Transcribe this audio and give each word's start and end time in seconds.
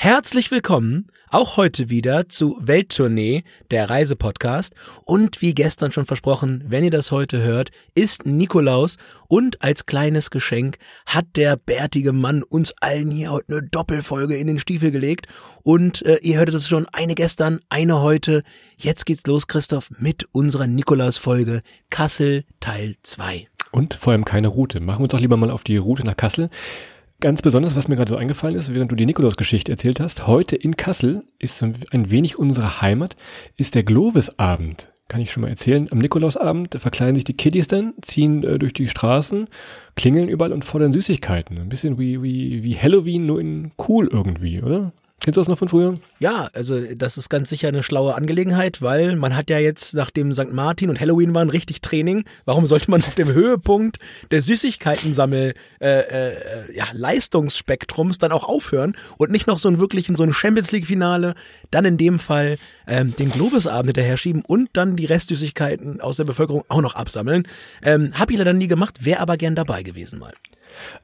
Herzlich 0.00 0.52
willkommen 0.52 1.10
auch 1.28 1.56
heute 1.56 1.90
wieder 1.90 2.28
zu 2.28 2.56
Welttournee, 2.60 3.42
der 3.72 3.90
Reisepodcast. 3.90 4.72
Und 5.02 5.42
wie 5.42 5.56
gestern 5.56 5.90
schon 5.90 6.04
versprochen, 6.04 6.62
wenn 6.68 6.84
ihr 6.84 6.92
das 6.92 7.10
heute 7.10 7.42
hört, 7.42 7.70
ist 7.96 8.24
Nikolaus 8.24 8.96
und 9.26 9.60
als 9.60 9.86
kleines 9.86 10.30
Geschenk 10.30 10.78
hat 11.04 11.26
der 11.34 11.56
bärtige 11.56 12.12
Mann 12.12 12.44
uns 12.44 12.72
allen 12.80 13.10
hier 13.10 13.32
heute 13.32 13.56
eine 13.56 13.68
Doppelfolge 13.68 14.36
in 14.36 14.46
den 14.46 14.60
Stiefel 14.60 14.92
gelegt. 14.92 15.26
Und 15.64 16.06
äh, 16.06 16.18
ihr 16.22 16.38
hörtet 16.38 16.54
es 16.54 16.68
schon, 16.68 16.86
eine 16.92 17.16
gestern, 17.16 17.58
eine 17.68 18.00
heute. 18.00 18.44
Jetzt 18.76 19.04
geht's 19.04 19.26
los, 19.26 19.48
Christoph, 19.48 19.90
mit 19.98 20.28
unserer 20.30 20.68
Nikolaus-Folge 20.68 21.60
Kassel 21.90 22.44
Teil 22.60 22.94
2. 23.02 23.48
Und 23.72 23.94
vor 23.94 24.12
allem 24.12 24.24
keine 24.24 24.46
Route. 24.46 24.78
Machen 24.78 25.00
wir 25.00 25.04
uns 25.06 25.12
doch 25.12 25.20
lieber 25.20 25.36
mal 25.36 25.50
auf 25.50 25.64
die 25.64 25.76
Route 25.76 26.04
nach 26.04 26.16
Kassel. 26.16 26.50
Ganz 27.20 27.42
besonders, 27.42 27.74
was 27.74 27.88
mir 27.88 27.96
gerade 27.96 28.10
so 28.10 28.16
eingefallen 28.16 28.54
ist, 28.54 28.72
während 28.72 28.92
du 28.92 28.94
die 28.94 29.04
Nikolaus-Geschichte 29.04 29.72
erzählt 29.72 29.98
hast, 29.98 30.28
heute 30.28 30.54
in 30.54 30.76
Kassel 30.76 31.24
ist 31.40 31.60
ein 31.64 32.10
wenig 32.10 32.38
unsere 32.38 32.80
Heimat, 32.80 33.16
ist 33.56 33.74
der 33.74 33.82
Glovis-Abend. 33.82 34.92
Kann 35.08 35.20
ich 35.20 35.32
schon 35.32 35.40
mal 35.40 35.48
erzählen. 35.48 35.88
Am 35.90 35.98
Nikolausabend 35.98 36.76
verkleiden 36.76 37.16
sich 37.16 37.24
die 37.24 37.36
Kiddies 37.36 37.66
dann, 37.66 37.94
ziehen 38.02 38.44
äh, 38.44 38.58
durch 38.58 38.72
die 38.72 38.86
Straßen, 38.86 39.48
klingeln 39.96 40.28
überall 40.28 40.52
und 40.52 40.64
fordern 40.64 40.92
Süßigkeiten. 40.92 41.58
Ein 41.58 41.68
bisschen 41.68 41.98
wie, 41.98 42.22
wie, 42.22 42.62
wie 42.62 42.76
Halloween, 42.76 43.26
nur 43.26 43.40
in 43.40 43.72
cool 43.88 44.08
irgendwie, 44.12 44.62
oder? 44.62 44.92
Kennst 45.28 45.36
du 45.36 45.40
das 45.42 45.48
noch 45.48 45.58
von 45.58 45.68
früher? 45.68 45.94
Ja, 46.20 46.48
also 46.54 46.80
das 46.94 47.18
ist 47.18 47.28
ganz 47.28 47.50
sicher 47.50 47.68
eine 47.68 47.82
schlaue 47.82 48.14
Angelegenheit, 48.14 48.80
weil 48.80 49.14
man 49.14 49.36
hat 49.36 49.50
ja 49.50 49.58
jetzt, 49.58 49.92
nachdem 49.92 50.32
St. 50.32 50.54
Martin 50.54 50.88
und 50.88 50.98
Halloween 50.98 51.34
waren, 51.34 51.50
richtig 51.50 51.82
Training. 51.82 52.24
Warum 52.46 52.64
sollte 52.64 52.90
man 52.90 53.02
auf 53.02 53.14
dem 53.14 53.28
Höhepunkt 53.34 53.98
der 54.30 54.40
Süßigkeitensammel 54.40 55.52
äh, 55.82 55.98
äh, 56.00 56.32
ja, 56.74 56.86
Leistungsspektrums 56.94 58.16
dann 58.16 58.32
auch 58.32 58.44
aufhören 58.44 58.96
und 59.18 59.30
nicht 59.30 59.46
noch 59.46 59.58
so 59.58 59.68
ein 59.68 59.78
wirklich 59.80 60.06
so 60.06 60.22
ein 60.22 60.32
Champions 60.32 60.72
League-Finale, 60.72 61.34
dann 61.70 61.84
in 61.84 61.98
dem 61.98 62.18
Fall 62.20 62.56
ähm, 62.86 63.14
den 63.14 63.30
Globusabend 63.30 63.88
hinterher 63.88 64.16
schieben 64.16 64.42
und 64.46 64.70
dann 64.72 64.96
die 64.96 65.04
Restsüßigkeiten 65.04 66.00
aus 66.00 66.16
der 66.16 66.24
Bevölkerung 66.24 66.64
auch 66.70 66.80
noch 66.80 66.94
absammeln. 66.94 67.46
Ähm, 67.82 68.14
hab 68.18 68.30
ich 68.30 68.38
leider 68.38 68.54
nie 68.54 68.66
gemacht, 68.66 69.04
wäre 69.04 69.20
aber 69.20 69.36
gern 69.36 69.56
dabei 69.56 69.82
gewesen 69.82 70.20
mal. 70.20 70.32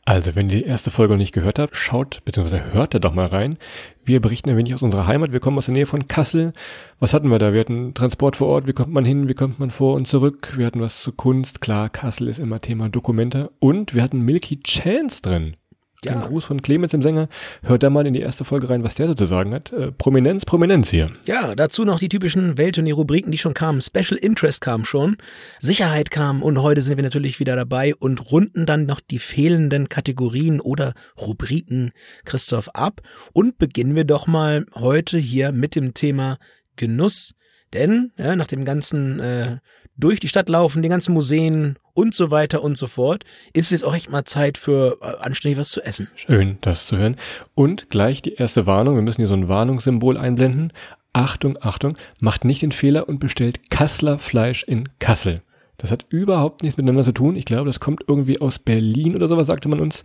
Also, 0.05 0.35
wenn 0.35 0.51
ihr 0.51 0.59
die 0.59 0.65
erste 0.65 0.91
Folge 0.91 1.15
noch 1.15 1.19
nicht 1.19 1.33
gehört 1.33 1.59
habt, 1.59 1.77
schaut 1.77 2.23
bzw. 2.25 2.73
hört 2.73 2.95
da 2.95 2.99
doch 2.99 3.15
mal 3.15 3.27
rein. 3.27 3.59
Wir 4.05 4.21
berichten 4.21 4.51
ein 4.51 4.57
wenig 4.57 4.75
aus 4.75 4.83
unserer 4.83 5.07
Heimat. 5.07 5.33
Wir 5.33 5.41
kommen 5.41 5.59
aus 5.59 5.67
der 5.67 5.75
Nähe 5.75 5.87
von 5.87 6.09
Kassel. 6.09 6.53
Was 7.01 7.15
hatten 7.15 7.31
wir 7.31 7.39
da? 7.39 7.53
Wir 7.53 7.61
hatten 7.61 7.95
Transport 7.95 8.37
vor 8.37 8.49
Ort. 8.49 8.67
Wie 8.67 8.73
kommt 8.73 8.93
man 8.93 9.05
hin? 9.05 9.29
Wie 9.29 9.35
kommt 9.35 9.59
man 9.59 9.71
vor 9.71 9.95
und 9.95 10.07
zurück? 10.07 10.55
Wir 10.57 10.67
hatten 10.67 10.81
was 10.81 11.03
zu 11.03 11.13
Kunst. 11.13 11.61
Klar, 11.61 11.89
Kassel 11.89 12.29
ist 12.29 12.39
immer 12.39 12.61
Thema 12.61 12.89
Dokumente. 12.89 13.51
Und 13.61 13.95
wir 13.95 14.03
hatten 14.03 14.21
Milky 14.21 14.61
Chance 14.63 15.23
drin. 15.23 15.55
Ja. 16.05 16.13
Ein 16.13 16.21
Gruß 16.23 16.45
von 16.45 16.63
Clemens, 16.63 16.93
dem 16.93 17.03
Sänger. 17.03 17.29
Hört 17.63 17.83
da 17.83 17.91
mal 17.91 18.07
in 18.07 18.13
die 18.13 18.21
erste 18.21 18.45
Folge 18.45 18.69
rein, 18.71 18.83
was 18.83 18.95
der 18.95 19.07
so 19.07 19.15
zu 19.15 19.25
sagen 19.25 19.55
hat. 19.55 19.73
Äh, 19.73 19.93
Prominenz, 19.93 20.45
Prominenz 20.45 20.91
hier. 20.91 21.11
Ja, 21.27 21.55
dazu 21.55 21.85
noch 21.85 21.99
die 21.99 22.09
typischen 22.09 22.59
Welttournee-Rubriken, 22.59 23.33
die 23.33 23.39
schon 23.39 23.55
kamen. 23.55 23.81
Special 23.81 24.17
Interest 24.17 24.61
kam 24.61 24.85
schon, 24.85 25.17
Sicherheit 25.59 26.11
kam 26.11 26.43
und 26.43 26.61
heute 26.61 26.83
sind 26.83 26.97
wir 26.97 27.05
natürlich 27.05 27.41
wieder 27.41 27.57
dabei 27.57 27.95
und 27.95 28.31
runden 28.31 28.67
dann 28.67 28.87
noch 28.87 29.01
die 29.01 29.19
fehlenden 29.19 29.89
Kategorien 29.89 30.61
oder 30.61 30.95
Rubriken 31.21 31.93
Christoph 32.25 32.69
ab. 32.75 33.01
Und 33.33 33.59
beginnen 33.59 33.97
wir 33.97 34.05
doch 34.05 34.27
mal 34.27 34.67
heute 34.75 35.19
hier 35.19 35.53
mit 35.53 35.75
dem 35.75 35.95
Thema 35.95 36.39
Genuss. 36.77 37.35
Denn 37.73 38.13
ja, 38.17 38.37
nach 38.37 38.47
dem 38.47 38.65
ganzen 38.65 39.19
äh, 39.21 39.59
durch 39.97 40.21
die 40.21 40.29
Stadt 40.29 40.49
laufen, 40.49 40.83
die 40.83 40.89
ganzen 40.89 41.15
Museen 41.15 41.79
und 41.93 42.15
so 42.15 42.31
weiter 42.31 42.63
und 42.63 42.77
so 42.77 42.87
fort, 42.87 43.25
ist 43.53 43.71
jetzt 43.71 43.85
auch 43.85 43.95
echt 43.95 44.11
mal 44.11 44.25
Zeit 44.25 44.59
für 44.59 44.99
äh, 45.01 45.23
anständig 45.25 45.59
was 45.59 45.71
zu 45.71 45.81
essen. 45.83 46.09
Schön, 46.17 46.59
das 46.61 46.87
zu 46.87 46.97
hören. 46.97 47.17
Und 47.55 47.91
gleich 47.91 48.23
die 48.23 48.35
erste 48.35 48.67
Warnung, 48.67 48.97
wir 48.97 49.03
müssen 49.03 49.21
hier 49.21 49.29
so 49.29 49.35
ein 49.35 49.49
Warnungssymbol 49.49 50.17
einblenden. 50.17 50.73
Achtung, 51.13 51.57
Achtung, 51.61 51.97
macht 52.19 52.45
nicht 52.45 52.63
den 52.63 52.73
Fehler 52.73 53.09
und 53.09 53.21
bestellt 53.21 53.71
Kassler 53.71 54.19
Fleisch 54.19 54.65
in 54.65 54.89
Kassel. 54.99 55.43
Das 55.77 55.91
hat 55.91 56.07
überhaupt 56.09 56.63
nichts 56.63 56.77
miteinander 56.77 57.05
zu 57.05 57.13
tun. 57.13 57.37
Ich 57.37 57.45
glaube, 57.45 57.67
das 57.67 57.81
kommt 57.81 58.05
irgendwie 58.07 58.41
aus 58.41 58.59
Berlin 58.59 59.15
oder 59.17 59.29
sowas, 59.29 59.47
sagte 59.47 59.69
man 59.69 59.81
uns. 59.81 60.05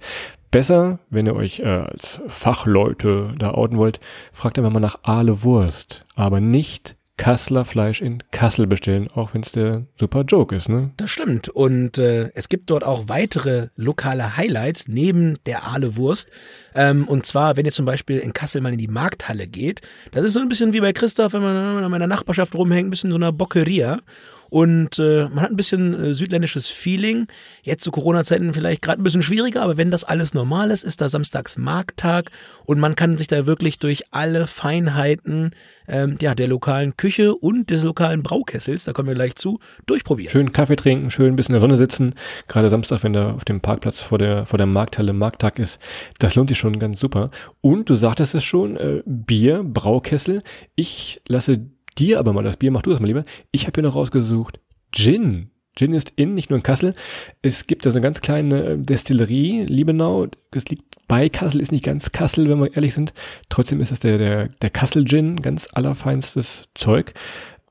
Besser, 0.51 1.00
wenn 1.09 1.27
ihr 1.27 1.35
euch 1.35 1.59
äh, 1.59 1.66
als 1.66 2.21
Fachleute 2.27 3.33
da 3.38 3.51
outen 3.51 3.77
wollt, 3.77 4.00
fragt 4.33 4.57
einfach 4.57 4.71
mal 4.71 4.79
nach 4.79 5.00
Aale 5.03 5.44
Wurst. 5.44 6.06
Aber 6.16 6.39
nicht 6.39 6.95
Kasseler 7.19 7.66
Fleisch 7.66 8.02
in 8.02 8.24
Kassel 8.31 8.66
bestellen, 8.66 9.09
auch 9.13 9.34
wenn 9.34 9.44
es 9.44 9.52
der 9.52 9.85
super 10.00 10.22
Joke 10.22 10.56
ist, 10.56 10.69
ne? 10.69 10.91
Das 10.96 11.12
stimmt. 11.12 11.50
Und 11.50 11.97
äh, 11.97 12.31
es 12.34 12.47
gibt 12.47 12.69
dort 12.69 12.85
auch 12.85 13.09
weitere 13.09 13.68
lokale 13.75 14.38
Highlights 14.38 14.88
neben 14.88 15.35
der 15.46 15.66
Aale 15.66 15.97
Wurst. 15.97 16.31
Ähm, 16.75 17.06
und 17.09 17.25
zwar, 17.25 17.57
wenn 17.57 17.66
ihr 17.66 17.74
zum 17.74 17.85
Beispiel 17.85 18.19
in 18.19 18.31
Kassel 18.31 18.62
mal 18.62 18.72
in 18.72 18.80
die 18.80 18.88
Markthalle 18.88 19.47
geht, 19.47 19.81
das 20.13 20.24
ist 20.24 20.31
so 20.31 20.40
ein 20.40 20.47
bisschen 20.47 20.72
wie 20.72 20.80
bei 20.80 20.94
Christoph, 20.94 21.34
wenn 21.34 21.41
man 21.41 21.84
in 21.84 21.91
meiner 21.91 22.07
Nachbarschaft 22.07 22.56
rumhängt, 22.56 22.88
ein 22.88 22.91
bisschen 22.91 23.12
so 23.12 23.18
einer 23.18 23.34
Bockeria. 23.34 24.00
Und 24.49 24.99
äh, 24.99 25.27
man 25.29 25.41
hat 25.41 25.51
ein 25.51 25.55
bisschen 25.55 25.93
äh, 25.93 26.13
südländisches 26.13 26.67
Feeling. 26.67 27.27
Jetzt 27.63 27.83
zu 27.83 27.91
Corona-Zeiten 27.91 28.53
vielleicht 28.53 28.81
gerade 28.81 29.01
ein 29.01 29.03
bisschen 29.03 29.21
schwieriger, 29.21 29.61
aber 29.61 29.77
wenn 29.77 29.91
das 29.91 30.03
alles 30.03 30.33
normal 30.33 30.71
ist, 30.71 30.83
ist 30.83 31.01
da 31.01 31.09
samstags 31.09 31.57
Markttag 31.57 32.31
und 32.65 32.79
man 32.79 32.95
kann 32.95 33.17
sich 33.17 33.27
da 33.27 33.45
wirklich 33.45 33.79
durch 33.79 34.03
alle 34.11 34.47
Feinheiten 34.47 35.51
ähm, 35.88 36.15
ja, 36.21 36.35
der 36.35 36.47
lokalen 36.47 36.95
Küche 36.97 37.35
und 37.35 37.69
des 37.69 37.83
lokalen 37.83 38.23
Braukessels, 38.23 38.83
da 38.85 38.93
kommen 38.93 39.07
wir 39.07 39.15
gleich 39.15 39.35
zu, 39.35 39.59
durchprobieren. 39.85 40.31
Schön 40.31 40.51
Kaffee 40.51 40.75
trinken, 40.75 41.11
schön 41.11 41.33
ein 41.33 41.35
bisschen 41.35 41.55
in 41.55 41.61
der 41.61 41.61
Sonne 41.61 41.77
sitzen. 41.77 42.15
Gerade 42.47 42.69
Samstag, 42.69 43.03
wenn 43.03 43.13
da 43.13 43.31
auf 43.33 43.45
dem 43.45 43.61
Parkplatz 43.61 44.01
vor 44.01 44.17
der, 44.17 44.45
vor 44.45 44.57
der 44.57 44.67
Markthalle 44.67 45.13
Markttag 45.13 45.59
ist, 45.59 45.79
das 46.19 46.35
lohnt 46.35 46.49
sich 46.49 46.57
schon 46.57 46.79
ganz 46.79 46.99
super. 46.99 47.31
Und 47.61 47.89
du 47.89 47.95
sagtest 47.95 48.35
es 48.35 48.43
schon, 48.43 48.77
äh, 48.77 49.01
Bier, 49.05 49.63
Braukessel. 49.63 50.43
Ich 50.75 51.21
lasse 51.27 51.59
dir 51.99 52.19
aber 52.19 52.33
mal 52.33 52.43
das 52.43 52.57
Bier, 52.57 52.71
mach 52.71 52.81
du 52.81 52.91
das 52.91 52.99
mal 52.99 53.07
lieber. 53.07 53.25
Ich 53.51 53.67
habe 53.67 53.73
hier 53.75 53.83
noch 53.83 53.95
rausgesucht 53.95 54.59
Gin. 54.91 55.51
Gin 55.75 55.93
ist 55.93 56.13
in, 56.15 56.33
nicht 56.33 56.49
nur 56.49 56.57
in 56.57 56.63
Kassel. 56.63 56.95
Es 57.41 57.67
gibt 57.67 57.85
da 57.85 57.91
so 57.91 57.97
eine 57.97 58.03
ganz 58.03 58.21
kleine 58.21 58.63
äh, 58.63 58.77
Destillerie, 58.77 59.63
Liebenau. 59.63 60.27
Es 60.51 60.65
liegt 60.65 60.95
bei 61.07 61.29
Kassel, 61.29 61.61
ist 61.61 61.71
nicht 61.71 61.85
ganz 61.85 62.11
Kassel, 62.11 62.49
wenn 62.49 62.59
wir 62.59 62.75
ehrlich 62.75 62.93
sind. 62.93 63.13
Trotzdem 63.49 63.79
ist 63.79 63.91
es 63.91 63.99
der, 63.99 64.17
der, 64.17 64.47
der 64.49 64.69
Kassel 64.69 65.05
Gin, 65.05 65.38
ganz 65.38 65.69
allerfeinstes 65.71 66.65
Zeug. 66.73 67.13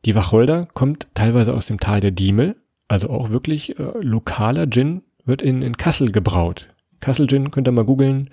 Die 0.04 0.14
Wacholder 0.14 0.66
kommt 0.72 1.08
teilweise 1.14 1.52
aus 1.52 1.66
dem 1.66 1.80
Tal 1.80 2.00
der 2.00 2.12
Diemel, 2.12 2.56
also 2.86 3.10
auch 3.10 3.30
wirklich 3.30 3.78
äh, 3.78 3.90
lokaler 4.00 4.68
Gin 4.70 5.02
wird 5.24 5.42
in, 5.42 5.60
in 5.62 5.76
Kassel 5.76 6.10
gebraut. 6.10 6.68
Kassel 7.00 7.26
Gin 7.26 7.50
könnt 7.50 7.68
ihr 7.68 7.72
mal 7.72 7.84
googeln. 7.84 8.30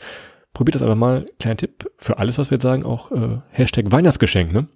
Probiert 0.53 0.75
das 0.75 0.83
einfach 0.83 0.95
mal. 0.95 1.25
Kleiner 1.39 1.57
Tipp 1.57 1.91
für 1.97 2.17
alles, 2.17 2.37
was 2.37 2.49
wir 2.49 2.55
jetzt 2.55 2.63
sagen, 2.63 2.85
auch 2.85 3.11
äh, 3.11 3.39
Hashtag 3.49 3.91
Weihnachtsgeschenk, 3.91 4.53
ne? 4.53 4.67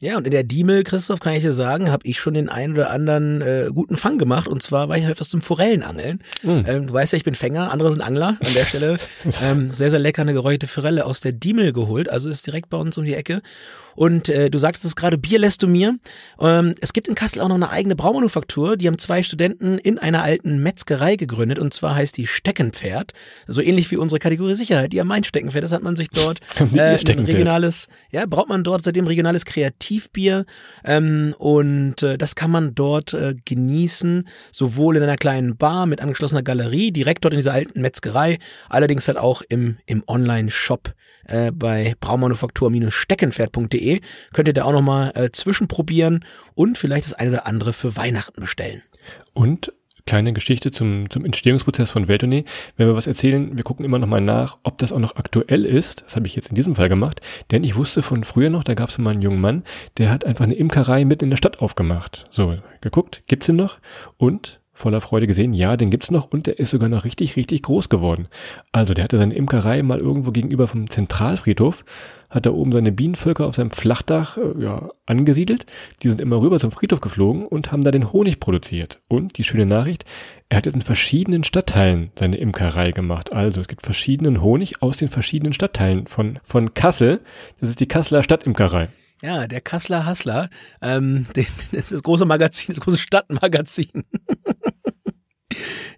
Ja, 0.00 0.16
und 0.16 0.26
in 0.26 0.30
der 0.30 0.44
Diemel, 0.44 0.84
Christoph, 0.84 1.18
kann 1.18 1.34
ich 1.34 1.42
dir 1.42 1.52
sagen, 1.52 1.90
habe 1.90 2.06
ich 2.06 2.20
schon 2.20 2.34
den 2.34 2.48
einen 2.48 2.74
oder 2.74 2.90
anderen 2.90 3.42
äh, 3.42 3.68
guten 3.74 3.96
Fang 3.96 4.16
gemacht. 4.16 4.46
Und 4.46 4.62
zwar 4.62 4.88
war 4.88 4.96
ich 4.96 5.04
öfters 5.04 5.28
zum 5.28 5.40
Forellenangeln. 5.40 6.20
Mhm. 6.42 6.64
Ähm, 6.68 6.86
du 6.86 6.94
weißt 6.94 7.12
ja, 7.12 7.16
ich 7.16 7.24
bin 7.24 7.34
Fänger, 7.34 7.72
andere 7.72 7.92
sind 7.92 8.02
Angler. 8.02 8.38
An 8.38 8.54
der 8.54 8.64
Stelle 8.64 8.96
ähm, 9.42 9.72
sehr, 9.72 9.90
sehr 9.90 9.98
lecker 9.98 10.22
eine 10.22 10.34
geräucherte 10.34 10.68
Forelle 10.68 11.04
aus 11.04 11.20
der 11.20 11.32
Diemel 11.32 11.72
geholt. 11.72 12.08
Also 12.08 12.30
ist 12.30 12.46
direkt 12.46 12.70
bei 12.70 12.76
uns 12.76 12.96
um 12.96 13.04
die 13.04 13.14
Ecke. 13.14 13.42
Und 13.98 14.28
äh, 14.28 14.48
du 14.48 14.58
sagtest 14.58 14.84
es 14.84 14.94
gerade, 14.94 15.18
Bier 15.18 15.40
lässt 15.40 15.60
du 15.64 15.66
mir. 15.66 15.98
Ähm, 16.40 16.76
es 16.80 16.92
gibt 16.92 17.08
in 17.08 17.16
Kassel 17.16 17.42
auch 17.42 17.48
noch 17.48 17.56
eine 17.56 17.70
eigene 17.70 17.96
Braumanufaktur. 17.96 18.76
Die 18.76 18.86
haben 18.86 18.98
zwei 18.98 19.24
Studenten 19.24 19.76
in 19.76 19.98
einer 19.98 20.22
alten 20.22 20.62
Metzgerei 20.62 21.16
gegründet. 21.16 21.58
Und 21.58 21.74
zwar 21.74 21.96
heißt 21.96 22.16
die 22.16 22.28
Steckenpferd. 22.28 23.12
So 23.48 23.60
ähnlich 23.60 23.90
wie 23.90 23.96
unsere 23.96 24.20
Kategorie 24.20 24.54
Sicherheit. 24.54 24.92
Die 24.92 25.00
haben 25.00 25.08
mein 25.08 25.24
Steckenpferd. 25.24 25.64
Das 25.64 25.72
hat 25.72 25.82
man 25.82 25.96
sich 25.96 26.10
dort 26.10 26.38
äh, 26.76 26.94
regionales, 26.94 27.88
ja, 28.12 28.24
braucht 28.26 28.48
man 28.48 28.62
dort 28.62 28.84
seitdem 28.84 29.08
regionales 29.08 29.44
Kreativbier. 29.88 30.44
Ähm, 30.84 31.34
und 31.38 32.02
äh, 32.02 32.18
das 32.18 32.34
kann 32.34 32.50
man 32.50 32.74
dort 32.74 33.14
äh, 33.14 33.34
genießen. 33.44 34.28
Sowohl 34.52 34.96
in 34.96 35.02
einer 35.02 35.16
kleinen 35.16 35.56
Bar 35.56 35.86
mit 35.86 36.00
angeschlossener 36.00 36.42
Galerie, 36.42 36.92
direkt 36.92 37.24
dort 37.24 37.34
in 37.34 37.38
dieser 37.38 37.54
alten 37.54 37.80
Metzgerei. 37.80 38.38
Allerdings 38.68 39.08
halt 39.08 39.18
auch 39.18 39.42
im, 39.48 39.78
im 39.86 40.04
Online-Shop 40.06 40.94
äh, 41.26 41.50
bei 41.52 41.94
braumanufaktur-steckenpferd.de 42.00 44.00
könnt 44.32 44.48
ihr 44.48 44.54
da 44.54 44.64
auch 44.64 44.72
nochmal 44.72 45.12
äh, 45.14 45.30
zwischenprobieren 45.32 46.24
und 46.54 46.78
vielleicht 46.78 47.06
das 47.06 47.14
eine 47.14 47.30
oder 47.30 47.46
andere 47.46 47.72
für 47.72 47.96
Weihnachten 47.96 48.40
bestellen. 48.40 48.82
Und 49.32 49.72
kleine 50.08 50.32
Geschichte 50.32 50.72
zum, 50.72 51.10
zum 51.10 51.26
Entstehungsprozess 51.26 51.90
von 51.90 52.08
Welttournee. 52.08 52.46
Wenn 52.78 52.86
wir 52.86 52.96
was 52.96 53.06
erzählen, 53.06 53.58
wir 53.58 53.62
gucken 53.62 53.84
immer 53.84 53.98
noch 53.98 54.08
mal 54.08 54.22
nach, 54.22 54.56
ob 54.62 54.78
das 54.78 54.90
auch 54.90 54.98
noch 54.98 55.16
aktuell 55.16 55.66
ist. 55.66 56.02
Das 56.06 56.16
habe 56.16 56.26
ich 56.26 56.34
jetzt 56.34 56.48
in 56.48 56.54
diesem 56.54 56.76
Fall 56.76 56.88
gemacht, 56.88 57.20
denn 57.50 57.62
ich 57.62 57.76
wusste 57.76 58.00
von 58.02 58.24
früher 58.24 58.48
noch, 58.48 58.64
da 58.64 58.72
gab 58.72 58.88
es 58.88 58.96
mal 58.96 59.10
einen 59.10 59.20
jungen 59.20 59.40
Mann, 59.40 59.64
der 59.98 60.08
hat 60.08 60.24
einfach 60.24 60.44
eine 60.44 60.54
Imkerei 60.54 61.04
mitten 61.04 61.24
in 61.24 61.30
der 61.30 61.36
Stadt 61.36 61.60
aufgemacht. 61.60 62.26
So, 62.30 62.56
geguckt, 62.80 63.22
gibt's 63.26 63.50
ihn 63.50 63.56
noch? 63.56 63.80
Und 64.16 64.60
voller 64.78 65.00
Freude 65.00 65.26
gesehen, 65.26 65.54
ja, 65.54 65.76
den 65.76 65.90
gibt's 65.90 66.10
noch 66.10 66.30
und 66.30 66.46
der 66.46 66.58
ist 66.58 66.70
sogar 66.70 66.88
noch 66.88 67.04
richtig, 67.04 67.36
richtig 67.36 67.62
groß 67.62 67.88
geworden. 67.88 68.28
Also 68.72 68.94
der 68.94 69.04
hatte 69.04 69.18
seine 69.18 69.34
Imkerei 69.34 69.82
mal 69.82 69.98
irgendwo 69.98 70.30
gegenüber 70.30 70.68
vom 70.68 70.88
Zentralfriedhof, 70.88 71.84
hat 72.30 72.46
da 72.46 72.50
oben 72.50 72.72
seine 72.72 72.92
Bienenvölker 72.92 73.46
auf 73.46 73.56
seinem 73.56 73.70
Flachdach 73.70 74.36
äh, 74.36 74.62
ja, 74.62 74.90
angesiedelt. 75.06 75.66
Die 76.02 76.08
sind 76.08 76.20
immer 76.20 76.40
rüber 76.40 76.60
zum 76.60 76.70
Friedhof 76.70 77.00
geflogen 77.00 77.44
und 77.44 77.72
haben 77.72 77.82
da 77.82 77.90
den 77.90 78.12
Honig 78.12 78.38
produziert. 78.38 79.00
Und 79.08 79.36
die 79.36 79.44
schöne 79.44 79.66
Nachricht, 79.66 80.04
er 80.48 80.58
hat 80.58 80.66
jetzt 80.66 80.76
in 80.76 80.82
verschiedenen 80.82 81.42
Stadtteilen 81.42 82.10
seine 82.16 82.36
Imkerei 82.36 82.92
gemacht. 82.92 83.32
Also 83.32 83.60
es 83.60 83.68
gibt 83.68 83.82
verschiedenen 83.82 84.42
Honig 84.42 84.80
aus 84.82 84.98
den 84.98 85.08
verschiedenen 85.08 85.52
Stadtteilen 85.52 86.06
von, 86.06 86.38
von 86.44 86.74
Kassel. 86.74 87.20
Das 87.60 87.68
ist 87.68 87.80
die 87.80 87.88
Kasseler 87.88 88.22
Stadtimkerei. 88.22 88.88
Ja, 89.22 89.48
der 89.48 89.60
Kasseler 89.60 90.06
Hassler, 90.06 90.48
ähm, 90.80 91.26
das 91.34 91.46
ist 91.72 91.92
das 91.92 92.02
große 92.02 92.24
Magazin, 92.24 92.74
das 92.74 92.80
große 92.80 92.98
Stadtmagazin. 92.98 93.90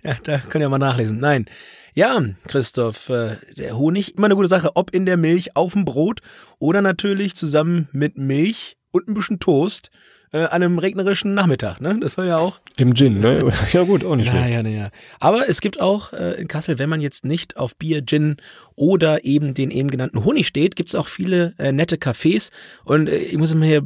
ja, 0.03 0.17
da 0.25 0.39
könnt 0.39 0.63
ihr 0.63 0.69
mal 0.69 0.79
nachlesen. 0.79 1.21
Nein. 1.21 1.47
Ja, 1.93 2.23
Christoph, 2.47 3.09
äh, 3.09 3.37
der 3.57 3.77
Honig, 3.77 4.17
immer 4.17 4.27
eine 4.27 4.37
gute 4.37 4.49
Sache, 4.49 4.77
ob 4.77 4.95
in 4.95 5.07
der 5.07 5.17
Milch, 5.17 5.57
auf 5.57 5.73
dem 5.73 5.85
Brot 5.85 6.21
oder 6.59 6.83
natürlich 6.83 7.35
zusammen 7.35 7.89
mit 7.93 8.17
Milch 8.17 8.79
und 8.93 9.09
ein 9.09 9.15
bisschen 9.15 9.41
Toast 9.41 9.91
äh, 10.33 10.45
an 10.45 10.63
einem 10.63 10.79
regnerischen 10.79 11.35
Nachmittag, 11.35 11.81
ne? 11.81 11.99
Das 12.01 12.17
war 12.17 12.25
ja 12.25 12.39
auch. 12.39 12.61
Im 12.77 12.95
Gin, 12.95 13.21
ne? 13.21 13.51
Ja 13.73 13.83
gut, 13.83 14.05
auch 14.05 14.15
nicht 14.17 14.31
schlecht. 14.31 14.51
Ja, 14.51 14.61
ja, 14.61 14.69
ja. 14.69 14.91
Aber 15.19 15.49
es 15.49 15.61
gibt 15.61 15.81
auch 15.81 16.13
äh, 16.13 16.41
in 16.41 16.47
Kassel, 16.47 16.79
wenn 16.79 16.89
man 16.89 17.01
jetzt 17.01 17.25
nicht 17.25 17.57
auf 17.57 17.75
Bier, 17.77 18.05
Gin 18.05 18.37
oder 18.77 19.25
eben 19.25 19.55
den 19.55 19.71
eben 19.71 19.91
genannten 19.91 20.25
Honig 20.25 20.47
steht, 20.47 20.77
gibt's 20.77 20.95
auch 20.95 21.09
viele 21.09 21.55
äh, 21.59 21.73
nette 21.73 21.97
Cafés. 21.97 22.51
Und 22.85 23.09
äh, 23.09 23.17
ich 23.17 23.39
muss 23.39 23.53
immer 23.53 23.67
hier 23.67 23.83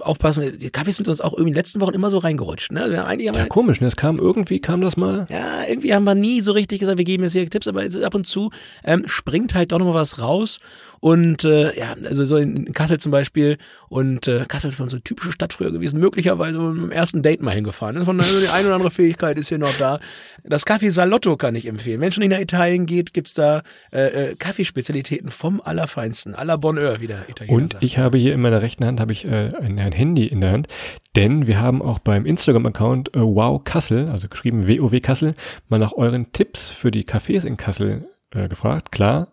aufpassen, 0.00 0.58
die 0.58 0.70
Cafés 0.70 0.92
sind 0.92 1.08
uns 1.08 1.20
auch 1.20 1.32
irgendwie 1.32 1.48
in 1.48 1.54
den 1.54 1.58
letzten 1.58 1.80
Wochen 1.80 1.94
immer 1.94 2.10
so 2.10 2.18
reingerutscht. 2.18 2.70
Ne? 2.70 2.90
Wir 2.90 3.06
eigentlich 3.06 3.34
ja, 3.34 3.46
komisch, 3.46 3.80
ne? 3.80 3.86
Es 3.86 3.96
kam 3.96 4.18
irgendwie, 4.18 4.60
kam 4.60 4.80
das 4.80 4.96
mal. 4.96 5.26
Ja, 5.30 5.62
irgendwie 5.66 5.94
haben 5.94 6.04
wir 6.04 6.14
nie 6.14 6.40
so 6.42 6.52
richtig 6.52 6.80
gesagt, 6.80 6.98
wir 6.98 7.04
geben 7.04 7.24
jetzt 7.24 7.32
hier 7.32 7.48
Tipps, 7.48 7.66
aber 7.66 7.82
ab 8.04 8.14
und 8.14 8.26
zu 8.26 8.50
ähm, 8.84 9.04
springt 9.06 9.54
halt 9.54 9.72
doch 9.72 9.78
nochmal 9.78 9.94
was 9.94 10.20
raus. 10.20 10.60
Und 11.00 11.44
äh, 11.44 11.78
ja, 11.78 11.94
also 12.04 12.24
so 12.24 12.36
in, 12.36 12.72
Kassel 12.72 12.98
zum 12.98 13.12
Beispiel. 13.12 13.58
Und 13.88 14.28
äh, 14.28 14.44
Kassel 14.48 14.70
ist 14.70 14.76
so 14.76 14.84
eine 14.84 15.02
typische 15.02 15.32
Stadt 15.32 15.52
früher 15.52 15.72
gewesen, 15.72 16.00
möglicherweise 16.00 16.58
beim 16.58 16.90
ersten 16.90 17.22
Date 17.22 17.42
mal 17.42 17.54
hingefahren. 17.54 17.96
ist. 17.96 18.04
Von 18.04 18.20
also 18.20 18.40
die 18.40 18.48
eine 18.48 18.66
oder 18.66 18.76
andere 18.76 18.90
Fähigkeit 18.90 19.38
ist 19.38 19.48
hier 19.48 19.58
noch 19.58 19.76
da. 19.78 20.00
Das 20.44 20.66
Café 20.66 20.90
Salotto 20.90 21.36
kann 21.36 21.54
ich 21.54 21.66
empfehlen. 21.66 22.00
Wenn 22.00 22.12
schon 22.12 22.22
in 22.22 22.30
nach 22.30 22.40
Italien 22.40 22.86
geht, 22.86 23.12
gibt's 23.12 23.34
da 23.34 23.62
äh, 23.92 24.30
äh, 24.30 24.36
Kaffeespezialitäten 24.36 25.30
vom 25.30 25.60
Allerfeinsten. 25.60 26.34
Aller 26.34 26.58
Bonheur, 26.58 27.00
wie 27.00 27.06
der 27.06 27.28
Italiener 27.28 27.56
Und 27.56 27.72
sagt. 27.72 27.84
ich 27.84 27.98
habe 27.98 28.18
hier 28.18 28.34
in 28.34 28.40
meiner 28.40 28.62
rechten 28.62 28.84
Hand 28.84 29.00
habe 29.00 29.12
ich 29.12 29.24
äh, 29.24 29.52
ein, 29.60 29.78
ein 29.78 29.92
Handy 29.92 30.26
in 30.26 30.40
der 30.40 30.52
Hand, 30.52 30.68
denn 31.16 31.46
wir 31.46 31.60
haben 31.60 31.82
auch 31.82 31.98
beim 31.98 32.26
Instagram-Account 32.26 33.14
äh, 33.14 33.20
Wow 33.20 33.62
Kassel, 33.64 34.08
also 34.08 34.28
geschrieben 34.28 34.68
WOW 34.68 35.00
Kassel, 35.00 35.34
mal 35.68 35.78
nach 35.78 35.92
euren 35.92 36.32
Tipps 36.32 36.68
für 36.68 36.90
die 36.90 37.04
Cafés 37.04 37.46
in 37.46 37.56
Kassel 37.56 38.06
äh, 38.30 38.48
gefragt. 38.48 38.92
Klar, 38.92 39.28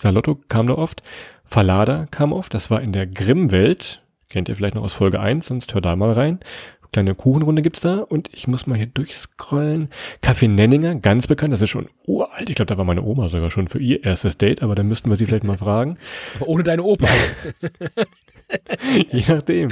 Salotto 0.00 0.38
kam 0.48 0.66
da 0.66 0.74
oft. 0.74 1.02
Falada 1.44 2.06
kam 2.10 2.32
oft. 2.32 2.54
Das 2.54 2.70
war 2.70 2.80
in 2.80 2.92
der 2.92 3.06
Grimm-Welt. 3.06 4.02
Kennt 4.28 4.48
ihr 4.48 4.56
vielleicht 4.56 4.74
noch 4.76 4.82
aus 4.82 4.94
Folge 4.94 5.20
1, 5.20 5.46
sonst 5.46 5.74
hört 5.74 5.84
da 5.84 5.96
mal 5.96 6.12
rein. 6.12 6.40
Kleine 6.92 7.14
Kuchenrunde 7.14 7.62
gibt's 7.62 7.80
da 7.80 7.98
und 7.98 8.28
ich 8.32 8.48
muss 8.48 8.66
mal 8.66 8.76
hier 8.76 8.86
durchscrollen. 8.86 9.90
Kaffee 10.22 10.48
Nenninger, 10.48 10.96
ganz 10.96 11.28
bekannt, 11.28 11.52
das 11.52 11.62
ist 11.62 11.70
schon 11.70 11.88
uralt. 12.06 12.48
Ich 12.48 12.56
glaube, 12.56 12.66
da 12.66 12.78
war 12.78 12.84
meine 12.84 13.02
Oma 13.02 13.28
sogar 13.28 13.50
schon 13.50 13.68
für 13.68 13.78
ihr 13.78 14.02
erstes 14.02 14.38
Date, 14.38 14.62
aber 14.62 14.74
da 14.74 14.82
müssten 14.82 15.08
wir 15.08 15.16
sie 15.16 15.26
vielleicht 15.26 15.44
mal 15.44 15.58
fragen. 15.58 15.98
Aber 16.36 16.48
ohne 16.48 16.64
deine 16.64 16.82
Opa. 16.82 17.06
Je 19.10 19.22
nachdem. 19.28 19.70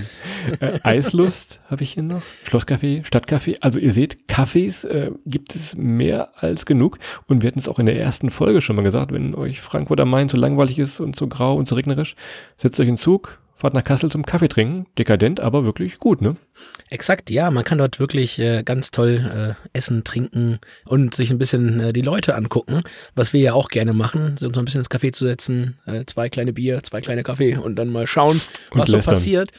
Äh, 0.61 0.79
Eislust 0.83 1.61
habe 1.71 1.83
ich 1.83 1.93
hier 1.93 2.03
noch. 2.03 2.23
Schlosscafé, 2.47 3.05
Stadtcafé. 3.05 3.57
Also 3.61 3.79
ihr 3.79 3.93
seht, 3.93 4.29
Kaffees 4.29 4.85
äh, 4.85 5.11
gibt 5.27 5.55
es 5.55 5.77
mehr 5.77 6.31
als 6.37 6.67
genug. 6.67 6.99
Und 7.27 7.43
wir 7.43 7.49
hatten 7.49 7.59
es 7.59 7.69
auch 7.69 7.79
in 7.79 7.87
der 7.87 7.99
ersten 8.01 8.31
Folge 8.31 8.61
schon 8.61 8.77
mal 8.77 8.83
gesagt, 8.83 9.13
wenn 9.13 9.35
euch 9.35 9.61
Frankfurt 9.61 10.01
am 10.01 10.11
Main 10.11 10.29
so 10.29 10.37
langweilig 10.37 10.79
ist 10.79 11.01
und 11.01 11.17
so 11.17 11.27
grau 11.27 11.55
und 11.57 11.69
so 11.69 11.75
regnerisch, 11.75 12.15
setzt 12.57 12.79
euch 12.81 12.89
in 12.89 12.97
Zug, 12.97 13.41
fahrt 13.59 13.75
nach 13.75 13.83
Kassel 13.83 14.11
zum 14.11 14.25
Kaffee 14.25 14.49
trinken. 14.49 14.87
Dekadent, 14.97 15.41
aber 15.41 15.65
wirklich 15.65 15.99
gut, 15.99 16.23
ne? 16.23 16.37
Exakt, 16.91 17.29
ja. 17.29 17.51
Man 17.51 17.65
kann 17.65 17.79
dort 17.79 17.99
wirklich 17.99 18.39
äh, 18.39 18.63
ganz 18.63 18.93
toll 18.93 19.57
äh, 19.57 19.69
essen, 19.77 20.05
trinken 20.05 20.61
und 20.87 21.15
sich 21.15 21.31
ein 21.31 21.39
bisschen 21.39 21.81
äh, 21.81 21.93
die 21.93 22.03
Leute 22.03 22.37
angucken, 22.37 22.83
was 23.17 23.33
wir 23.33 23.41
ja 23.41 23.53
auch 23.55 23.69
gerne 23.69 23.93
machen, 23.93 24.37
uns 24.41 24.41
so 24.41 24.49
ein 24.49 24.65
bisschen 24.65 24.81
ins 24.81 24.91
Café 24.91 25.13
zu 25.13 25.27
setzen, 25.27 25.77
äh, 25.87 26.05
zwei 26.07 26.29
kleine 26.29 26.53
Bier, 26.53 26.83
zwei 26.85 27.01
kleine 27.01 27.25
Kaffee 27.25 27.57
und 27.57 27.77
dann 27.77 27.89
mal 27.89 28.07
schauen, 28.07 28.41
was 28.71 28.91
so 28.91 28.99
passiert. 28.99 29.51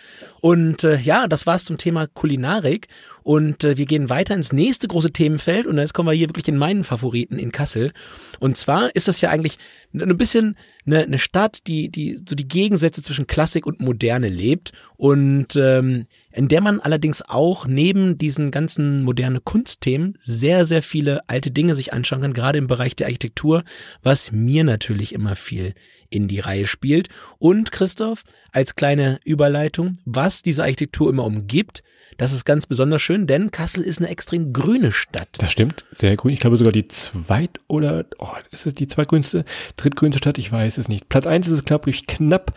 Und 0.41 0.83
äh, 0.83 0.99
ja, 0.99 1.27
das 1.27 1.45
war's 1.45 1.65
zum 1.65 1.77
Thema 1.77 2.07
Kulinarik. 2.07 2.87
Und 3.23 3.63
äh, 3.63 3.77
wir 3.77 3.85
gehen 3.85 4.09
weiter 4.09 4.35
ins 4.35 4.53
nächste 4.53 4.87
große 4.87 5.11
Themenfeld. 5.11 5.67
Und 5.67 5.77
jetzt 5.77 5.93
kommen 5.93 6.09
wir 6.09 6.13
hier 6.13 6.29
wirklich 6.29 6.47
in 6.47 6.57
meinen 6.57 6.83
Favoriten 6.83 7.37
in 7.37 7.51
Kassel. 7.51 7.91
Und 8.39 8.57
zwar 8.57 8.95
ist 8.95 9.07
das 9.07 9.21
ja 9.21 9.29
eigentlich 9.29 9.57
ein 9.93 10.17
bisschen 10.17 10.55
eine, 10.85 11.03
eine 11.03 11.17
Stadt, 11.17 11.67
die, 11.67 11.89
die 11.89 12.19
so 12.27 12.35
die 12.35 12.47
Gegensätze 12.47 13.01
zwischen 13.01 13.27
Klassik 13.27 13.65
und 13.65 13.81
Moderne 13.81 14.29
lebt. 14.29 14.71
Und 14.97 15.55
ähm, 15.55 16.05
in 16.31 16.47
der 16.47 16.61
man 16.61 16.79
allerdings 16.79 17.21
auch 17.27 17.65
neben 17.65 18.17
diesen 18.17 18.51
ganzen 18.51 19.03
moderne 19.03 19.41
Kunstthemen 19.41 20.17
sehr, 20.21 20.65
sehr 20.65 20.83
viele 20.83 21.27
alte 21.27 21.51
Dinge 21.51 21.75
sich 21.75 21.91
anschauen 21.93 22.21
kann, 22.21 22.33
gerade 22.33 22.57
im 22.57 22.67
Bereich 22.67 22.95
der 22.95 23.07
Architektur, 23.07 23.63
was 24.03 24.31
mir 24.31 24.63
natürlich 24.63 25.13
immer 25.13 25.35
viel 25.35 25.73
in 26.09 26.27
die 26.27 26.39
Reihe 26.39 26.65
spielt. 26.65 27.09
Und 27.37 27.71
Christoph, 27.71 28.23
als 28.51 28.75
kleine 28.75 29.19
Überleitung, 29.23 29.97
was 30.05 30.41
diese 30.41 30.63
Architektur 30.63 31.09
immer 31.09 31.25
umgibt, 31.25 31.83
das 32.19 32.33
ist 32.33 32.43
ganz 32.43 32.67
besonders 32.67 33.01
schön, 33.01 33.27
denn 33.27 33.49
Kassel 33.49 33.81
ist 33.81 33.99
eine 33.99 34.09
extrem 34.09 34.51
grüne 34.51 34.91
Stadt. 34.91 35.29
Das 35.37 35.53
stimmt, 35.53 35.85
sehr 35.91 36.17
grün. 36.17 36.33
Ich 36.33 36.41
glaube 36.41 36.57
sogar 36.57 36.73
die 36.73 36.85
zweit- 36.89 37.59
oder, 37.67 38.05
oh, 38.17 38.27
ist 38.51 38.67
es 38.67 38.73
die 38.73 38.87
zweitgrünste, 38.87 39.45
drittgrünste 39.77 40.17
Stadt? 40.17 40.37
Ich 40.37 40.51
weiß 40.51 40.79
es 40.79 40.89
nicht. 40.89 41.07
Platz 41.07 41.25
eins 41.25 41.47
ist 41.47 41.53
es, 41.53 41.63
glaube 41.63 41.89
ich, 41.89 42.07
knapp 42.07 42.53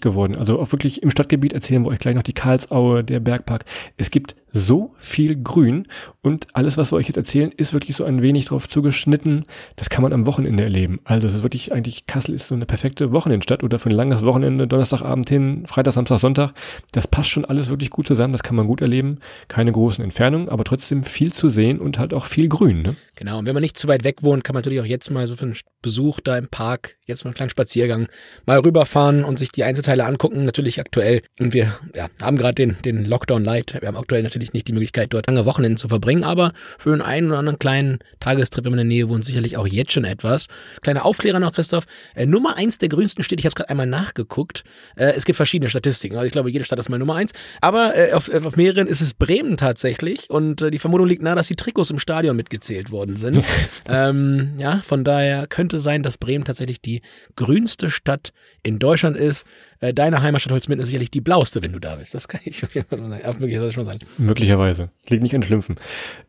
geworden. 0.00 0.36
Also 0.36 0.58
auch 0.58 0.72
wirklich 0.72 1.02
im 1.02 1.10
Stadtgebiet 1.10 1.52
erzählen 1.52 1.82
wir 1.82 1.90
euch 1.90 2.00
gleich 2.00 2.14
noch 2.14 2.22
die 2.22 2.32
Karlsaue, 2.32 3.04
der 3.04 3.20
Bergpark. 3.20 3.64
Es 3.96 4.10
gibt 4.10 4.34
so 4.52 4.94
viel 4.98 5.40
Grün 5.40 5.86
und 6.22 6.48
alles, 6.54 6.76
was 6.76 6.92
wir 6.92 6.96
euch 6.96 7.06
jetzt 7.06 7.16
erzählen, 7.16 7.52
ist 7.52 7.72
wirklich 7.72 7.96
so 7.96 8.04
ein 8.04 8.20
wenig 8.22 8.46
drauf 8.46 8.68
zugeschnitten. 8.68 9.44
Das 9.76 9.88
kann 9.88 10.02
man 10.02 10.12
am 10.12 10.26
Wochenende 10.26 10.64
erleben. 10.64 11.00
Also 11.04 11.26
es 11.26 11.34
ist 11.34 11.42
wirklich 11.42 11.72
eigentlich, 11.72 12.06
Kassel 12.06 12.34
ist 12.34 12.48
so 12.48 12.54
eine 12.54 12.66
perfekte 12.66 12.85
Wochenendstadt 13.00 13.62
oder 13.62 13.78
für 13.78 13.90
ein 13.90 13.94
langes 13.94 14.24
Wochenende, 14.24 14.66
Donnerstagabend 14.66 15.28
hin, 15.28 15.64
Freitag, 15.66 15.94
Samstag, 15.94 16.18
Sonntag. 16.18 16.52
Das 16.92 17.06
passt 17.06 17.30
schon 17.30 17.44
alles 17.44 17.68
wirklich 17.68 17.90
gut 17.90 18.06
zusammen. 18.06 18.32
Das 18.32 18.42
kann 18.42 18.56
man 18.56 18.66
gut 18.66 18.80
erleben. 18.80 19.18
Keine 19.48 19.72
großen 19.72 20.02
Entfernungen, 20.02 20.48
aber 20.48 20.64
trotzdem 20.64 21.02
viel 21.02 21.32
zu 21.32 21.48
sehen 21.48 21.80
und 21.80 21.98
halt 21.98 22.14
auch 22.14 22.26
viel 22.26 22.48
Grün. 22.48 22.82
Ne? 22.82 22.96
Genau. 23.16 23.38
Und 23.38 23.46
wenn 23.46 23.54
man 23.54 23.62
nicht 23.62 23.78
zu 23.78 23.88
weit 23.88 24.04
weg 24.04 24.18
wohnt, 24.22 24.44
kann 24.44 24.52
man 24.52 24.60
natürlich 24.60 24.80
auch 24.80 24.86
jetzt 24.86 25.10
mal 25.10 25.26
so 25.26 25.36
für 25.36 25.46
einen 25.46 25.56
Besuch 25.80 26.20
da 26.20 26.36
im 26.36 26.48
Park, 26.48 26.96
jetzt 27.06 27.24
mal 27.24 27.30
einen 27.30 27.34
kleinen 27.34 27.50
Spaziergang, 27.50 28.08
mal 28.44 28.58
rüberfahren 28.58 29.24
und 29.24 29.38
sich 29.38 29.52
die 29.52 29.64
Einzelteile 29.64 30.04
angucken. 30.04 30.42
Natürlich 30.42 30.80
aktuell. 30.80 31.22
Und 31.40 31.54
wir 31.54 31.72
ja, 31.94 32.08
haben 32.20 32.36
gerade 32.36 32.54
den, 32.54 32.76
den 32.84 33.06
Lockdown 33.06 33.42
Light. 33.42 33.74
Wir 33.80 33.88
haben 33.88 33.96
aktuell 33.96 34.22
natürlich 34.22 34.52
nicht 34.52 34.68
die 34.68 34.72
Möglichkeit, 34.72 35.14
dort 35.14 35.26
lange 35.28 35.46
Wochenenden 35.46 35.78
zu 35.78 35.88
verbringen, 35.88 36.24
aber 36.24 36.52
für 36.78 36.92
einen 36.92 37.00
einen 37.00 37.28
oder 37.28 37.38
anderen 37.38 37.58
kleinen 37.58 37.98
Tagestrip, 38.20 38.64
wenn 38.66 38.72
man 38.72 38.80
in 38.80 38.88
der 38.88 38.96
Nähe 38.96 39.08
wohnt, 39.08 39.24
sicherlich 39.24 39.56
auch 39.56 39.66
jetzt 39.66 39.92
schon 39.92 40.04
etwas. 40.04 40.46
Kleiner 40.82 41.06
Aufklärer 41.06 41.40
noch, 41.40 41.52
Christoph. 41.52 41.86
Äh, 42.14 42.26
Nummer 42.26 42.56
eins 42.56 42.76
der 42.76 42.90
grünsten 42.90 43.24
Städte, 43.24 43.40
ich 43.40 43.46
habe 43.46 43.54
gerade 43.54 43.70
einmal 43.70 43.86
nachgeguckt. 43.86 44.62
Äh, 44.94 45.12
es 45.16 45.24
gibt 45.24 45.36
verschiedene 45.36 45.70
Statistiken. 45.70 46.16
Also 46.16 46.26
ich 46.26 46.32
glaube, 46.32 46.50
jede 46.50 46.64
Stadt 46.64 46.78
ist 46.78 46.90
mal 46.90 46.98
Nummer 46.98 47.14
eins. 47.14 47.32
Aber 47.62 47.96
äh, 47.96 48.12
auf, 48.12 48.28
auf 48.28 48.56
mehreren 48.56 48.88
ist 48.88 49.00
es 49.00 49.14
Bremen 49.14 49.56
tatsächlich. 49.56 50.28
Und 50.28 50.60
äh, 50.60 50.70
die 50.70 50.78
Vermutung 50.78 51.06
liegt 51.06 51.22
nahe, 51.22 51.34
dass 51.34 51.46
die 51.46 51.56
Trikots 51.56 51.90
im 51.90 51.98
Stadion 51.98 52.36
mitgezählt 52.36 52.90
worden 53.06 53.16
sind. 53.16 53.44
ähm, 53.88 54.54
ja, 54.58 54.80
von 54.80 55.04
daher 55.04 55.46
könnte 55.46 55.80
sein, 55.80 56.02
dass 56.02 56.18
Bremen 56.18 56.44
tatsächlich 56.44 56.80
die 56.80 57.02
grünste 57.36 57.90
Stadt 57.90 58.32
in 58.62 58.78
Deutschland 58.78 59.16
ist. 59.16 59.46
Äh, 59.80 59.92
deine 59.92 60.22
Heimatstadt 60.22 60.52
Holzminden 60.52 60.82
ist 60.82 60.88
sicherlich 60.88 61.10
die 61.10 61.20
blauste, 61.20 61.62
wenn 61.62 61.72
du 61.72 61.78
da 61.78 61.96
bist. 61.96 62.14
Das 62.14 62.28
kann 62.28 62.40
ich 62.44 62.62
möglicherweise 62.62 63.72
schon 63.72 63.84
sagen. 63.84 63.98
Möglicherweise. 64.18 64.90
Liegt 65.08 65.22
nicht 65.22 65.34
an 65.34 65.42
Schlümpfen. 65.42 65.76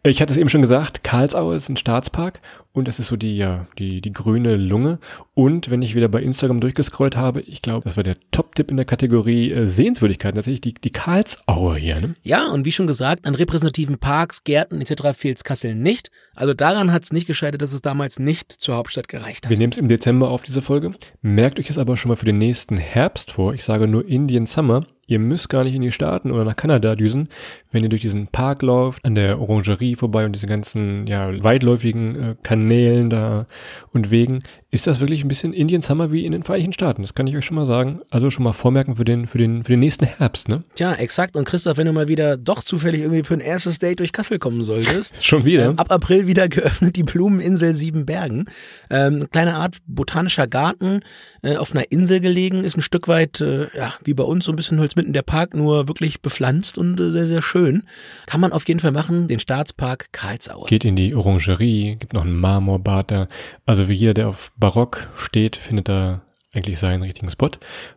Ich 0.03 0.21
hatte 0.21 0.33
es 0.33 0.37
eben 0.37 0.49
schon 0.49 0.61
gesagt, 0.61 1.03
Karlsau 1.03 1.51
ist 1.51 1.69
ein 1.69 1.77
Staatspark 1.77 2.39
und 2.73 2.87
das 2.87 2.99
ist 2.99 3.07
so 3.07 3.15
die, 3.15 3.35
ja, 3.35 3.67
die, 3.79 4.01
die 4.01 4.13
grüne 4.13 4.55
Lunge. 4.55 4.99
Und 5.33 5.71
wenn 5.71 5.81
ich 5.81 5.95
wieder 5.95 6.07
bei 6.07 6.21
Instagram 6.21 6.61
durchgescrollt 6.61 7.17
habe, 7.17 7.41
ich 7.41 7.61
glaube, 7.61 7.83
das 7.83 7.97
war 7.97 8.03
der 8.03 8.17
Top-Tipp 8.31 8.69
in 8.69 8.77
der 8.77 8.85
Kategorie 8.85 9.51
äh, 9.51 9.65
Sehenswürdigkeiten, 9.65 10.35
tatsächlich 10.35 10.61
die, 10.61 10.73
die 10.73 10.91
Karlsaue 10.91 11.75
hier. 11.77 11.99
Ne? 11.99 12.15
Ja, 12.23 12.47
und 12.47 12.65
wie 12.65 12.71
schon 12.71 12.87
gesagt, 12.87 13.25
an 13.25 13.35
repräsentativen 13.35 13.97
Parks, 13.97 14.43
Gärten 14.43 14.81
etc. 14.81 15.17
fehlt 15.17 15.43
Kassel 15.43 15.75
nicht. 15.75 16.11
Also 16.35 16.53
daran 16.53 16.93
hat 16.93 17.03
es 17.03 17.11
nicht 17.11 17.25
gescheitert, 17.25 17.61
dass 17.61 17.73
es 17.73 17.81
damals 17.81 18.19
nicht 18.19 18.51
zur 18.51 18.75
Hauptstadt 18.75 19.07
gereicht 19.07 19.45
hat. 19.45 19.49
Wir 19.49 19.57
nehmen 19.57 19.73
es 19.73 19.79
im 19.79 19.87
Dezember 19.87 20.29
auf 20.29 20.43
diese 20.43 20.61
Folge. 20.61 20.91
Merkt 21.21 21.59
euch 21.59 21.69
es 21.69 21.77
aber 21.79 21.97
schon 21.97 22.09
mal 22.09 22.15
für 22.15 22.25
den 22.25 22.37
nächsten 22.37 22.77
Herbst 22.77 23.31
vor. 23.37 23.53
Ich 23.53 23.63
sage 23.63 23.87
nur 23.87 24.07
Indian 24.07 24.47
Summer. 24.47 24.81
Ihr 25.07 25.19
müsst 25.19 25.47
gar 25.47 25.63
nicht 25.63 25.73
in 25.73 25.81
die 25.81 25.93
Staaten 25.93 26.31
oder 26.31 26.43
nach 26.43 26.57
Kanada 26.57 26.95
düsen, 26.95 27.29
wenn 27.71 27.81
ihr 27.81 27.89
durch 27.89 28.01
diesen 28.01 28.27
Park 28.27 28.61
lauft, 28.61 29.05
an 29.05 29.15
der 29.15 29.39
Orangerie 29.39 29.95
vorbei 29.95 30.25
und 30.25 30.33
diese 30.33 30.47
ganzen 30.47 31.07
ja, 31.07 31.43
weitläufigen 31.43 32.15
äh, 32.15 32.35
Kanälen 32.43 33.09
da 33.09 33.47
und 33.93 34.11
Wegen, 34.11 34.43
ist 34.69 34.85
das 34.85 34.99
wirklich 34.99 35.23
ein 35.23 35.29
bisschen 35.29 35.53
Indian 35.53 35.81
Summer 35.81 36.11
wie 36.11 36.25
in 36.25 36.33
den 36.33 36.43
Vereinigten 36.43 36.73
Staaten. 36.73 37.01
Das 37.01 37.15
kann 37.15 37.25
ich 37.25 37.37
euch 37.37 37.45
schon 37.45 37.55
mal 37.55 37.65
sagen. 37.65 38.01
Also 38.11 38.29
schon 38.29 38.43
mal 38.43 38.51
vormerken 38.51 38.97
für 38.97 39.05
den, 39.05 39.25
für 39.25 39.37
den, 39.37 39.63
für 39.63 39.71
den 39.71 39.79
nächsten 39.79 40.05
Herbst, 40.05 40.49
ne? 40.49 40.59
Tja, 40.75 40.93
exakt. 40.93 41.37
Und 41.37 41.45
Christoph, 41.45 41.77
wenn 41.77 41.87
du 41.87 41.93
mal 41.93 42.09
wieder 42.09 42.35
doch 42.35 42.61
zufällig 42.61 43.01
irgendwie 43.01 43.23
für 43.23 43.35
ein 43.35 43.39
erstes 43.39 43.79
Date 43.79 43.99
durch 43.99 44.11
Kassel 44.11 44.39
kommen 44.39 44.65
solltest. 44.65 45.15
schon 45.23 45.45
wieder? 45.45 45.67
Ähm, 45.69 45.79
ab 45.79 45.89
April 45.89 46.27
wieder 46.27 46.49
geöffnet 46.49 46.97
die 46.97 47.03
Blumeninsel 47.03 47.75
Siebenbergen. 47.75 48.49
Ähm, 48.89 49.27
kleine 49.31 49.55
Art 49.55 49.77
botanischer 49.87 50.47
Garten 50.47 50.99
äh, 51.43 51.55
auf 51.55 51.71
einer 51.71 51.89
Insel 51.89 52.19
gelegen, 52.19 52.65
ist 52.65 52.75
ein 52.75 52.81
Stück 52.81 53.07
weit, 53.07 53.39
äh, 53.39 53.67
ja, 53.75 53.93
wie 54.03 54.13
bei 54.13 54.23
uns, 54.25 54.43
so 54.43 54.51
ein 54.51 54.57
bisschen 54.57 54.79
Holz 54.79 54.96
mitten 54.97 55.13
der 55.13 55.21
Park, 55.21 55.53
nur 55.53 55.87
wirklich 55.87 56.21
bepflanzt 56.21 56.77
und 56.77 56.99
äh, 56.99 57.11
sehr, 57.11 57.25
sehr 57.25 57.41
schön. 57.41 57.83
Kann 58.25 58.41
man 58.41 58.51
auf 58.51 58.67
jeden 58.67 58.79
Fall 58.81 58.91
machen, 58.91 59.27
den 59.27 59.39
Staatspark 59.39 60.11
Karlsauer. 60.11 60.67
Geht 60.67 60.83
in 60.83 60.95
die 60.97 61.15
Orangerie, 61.15 61.95
gibt 61.95 62.13
noch 62.13 62.25
ein 62.25 62.35
Marmorbad 62.35 63.11
da. 63.11 63.27
Also 63.65 63.87
wie 63.87 63.93
jeder, 63.93 64.13
der 64.13 64.27
auf 64.27 64.51
Barock 64.57 65.09
steht, 65.15 65.55
findet 65.55 65.87
da 65.87 66.21
eigentlich 66.53 66.79
seinen 66.79 67.03
richtigen 67.03 67.29
Spot. 67.31 67.51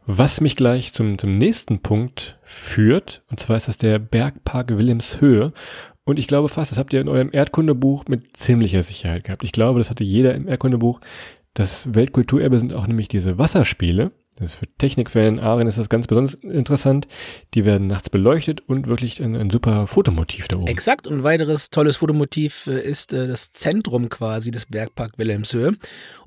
Was 0.06 0.40
mich 0.40 0.54
gleich 0.54 0.92
zum, 0.92 1.18
zum 1.18 1.36
nächsten 1.36 1.80
Punkt 1.80 2.38
führt, 2.42 3.22
und 3.30 3.40
zwar 3.40 3.56
ist 3.56 3.68
das 3.68 3.78
der 3.78 3.98
Bergpark 3.98 4.76
Wilhelmshöhe. 4.76 5.52
Und 6.04 6.18
ich 6.18 6.26
glaube 6.26 6.48
fast, 6.48 6.70
das 6.70 6.78
habt 6.78 6.92
ihr 6.92 7.00
in 7.00 7.08
eurem 7.08 7.30
Erdkundebuch 7.32 8.04
mit 8.08 8.36
ziemlicher 8.36 8.82
Sicherheit 8.82 9.24
gehabt. 9.24 9.44
Ich 9.44 9.52
glaube, 9.52 9.78
das 9.78 9.90
hatte 9.90 10.04
jeder 10.04 10.34
im 10.34 10.48
Erdkundebuch. 10.48 11.00
Das 11.54 11.94
Weltkulturerbe 11.94 12.58
sind 12.58 12.74
auch 12.74 12.86
nämlich 12.86 13.08
diese 13.08 13.38
Wasserspiele. 13.38 14.12
Das 14.36 14.48
ist 14.48 14.54
für 14.54 14.66
Technikfan, 14.78 15.38
Aren 15.38 15.66
ist 15.66 15.76
das 15.76 15.90
ganz 15.90 16.06
besonders 16.06 16.34
interessant. 16.34 17.06
Die 17.52 17.66
werden 17.66 17.88
nachts 17.88 18.08
beleuchtet 18.08 18.62
und 18.66 18.86
wirklich 18.86 19.22
ein, 19.22 19.36
ein 19.36 19.50
super 19.50 19.86
Fotomotiv 19.86 20.48
da 20.48 20.56
oben. 20.58 20.66
Exakt. 20.66 21.06
Und 21.06 21.18
ein 21.18 21.24
weiteres 21.24 21.68
tolles 21.68 21.98
Fotomotiv 21.98 22.66
äh, 22.66 22.80
ist 22.80 23.12
äh, 23.12 23.28
das 23.28 23.52
Zentrum 23.52 24.08
quasi 24.08 24.50
des 24.50 24.66
Bergpark 24.66 25.18
Wilhelmshöhe. 25.18 25.74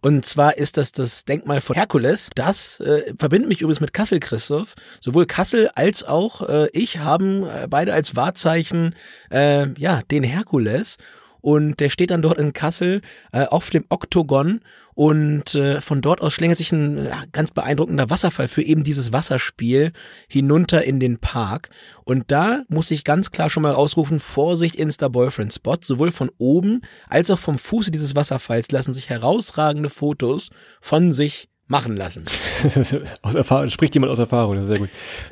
Und 0.01 0.25
zwar 0.25 0.57
ist 0.57 0.77
das 0.77 0.91
das 0.91 1.25
Denkmal 1.25 1.59
von 1.61 1.75
Herkules. 1.75 2.29
Das 2.35 2.79
äh, 2.81 3.13
verbindet 3.17 3.49
mich 3.49 3.61
übrigens 3.61 3.81
mit 3.81 3.93
Kassel, 3.93 4.19
Christoph. 4.19 4.75
Sowohl 5.01 5.25
Kassel 5.25 5.69
als 5.73 6.03
auch 6.03 6.47
äh, 6.47 6.67
ich 6.71 6.99
haben 6.99 7.45
äh, 7.45 7.67
beide 7.67 7.93
als 7.93 8.15
Wahrzeichen 8.15 8.95
äh, 9.31 9.67
ja 9.79 10.01
den 10.11 10.23
Herkules 10.23 10.97
und 11.43 11.81
der 11.81 11.89
steht 11.89 12.09
dann 12.09 12.21
dort 12.21 12.39
in 12.39 12.53
Kassel 12.53 13.01
äh, 13.33 13.43
auf 13.43 13.69
dem 13.69 13.83
Oktogon 13.89 14.61
und 14.95 15.55
äh, 15.55 15.81
von 15.81 16.01
dort 16.01 16.21
aus 16.21 16.33
schlängelt 16.33 16.57
sich 16.57 16.71
ein 16.71 17.05
ja, 17.05 17.23
ganz 17.33 17.51
beeindruckender 17.51 18.09
Wasserfall 18.09 18.47
für 18.47 18.61
eben 18.61 18.85
dieses 18.85 19.11
Wasserspiel 19.11 19.91
hinunter 20.29 20.85
in 20.85 21.01
den 21.01 21.17
Park. 21.17 21.69
Und 22.05 22.31
da 22.31 22.61
muss 22.69 22.91
ich 22.91 23.03
ganz 23.03 23.31
klar 23.31 23.49
schon 23.49 23.63
mal 23.63 23.73
rausrufen, 23.73 24.21
Vorsicht 24.21 24.77
Insta-Boyfriend-Spot. 24.77 25.79
Sowohl 25.81 26.11
von 26.11 26.31
oben 26.37 26.81
als 27.09 27.29
auch 27.29 27.39
vom 27.39 27.57
Fuße 27.57 27.91
dieses 27.91 28.15
Wasserfalls 28.15 28.71
lassen 28.71 28.93
sich 28.93 29.09
herausragende 29.09 29.89
Fotos 29.89 30.49
von 30.79 31.11
sich 31.11 31.49
machen 31.73 31.97
lassen. 31.97 32.25
aus 33.23 33.69
spricht 33.69 33.95
jemand 33.95 34.11
aus 34.11 34.19
Erfahrung, 34.19 34.55
das 34.55 34.65
ist 34.65 34.69
sehr 34.69 34.77
gut. 34.77 34.89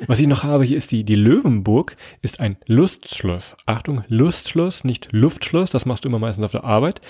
Was 0.08 0.18
ich 0.18 0.26
noch 0.26 0.42
habe 0.42 0.64
hier 0.64 0.76
ist 0.76 0.90
die, 0.90 1.04
die 1.04 1.14
Löwenburg 1.14 1.96
ist 2.20 2.40
ein 2.40 2.56
Lustschloss. 2.66 3.56
Achtung, 3.64 4.02
Lustschloss, 4.08 4.82
nicht 4.82 5.08
Luftschloss, 5.12 5.70
das 5.70 5.86
machst 5.86 6.04
du 6.04 6.08
immer 6.08 6.18
meistens 6.18 6.44
auf 6.44 6.50
der 6.50 6.64
Arbeit. 6.64 7.00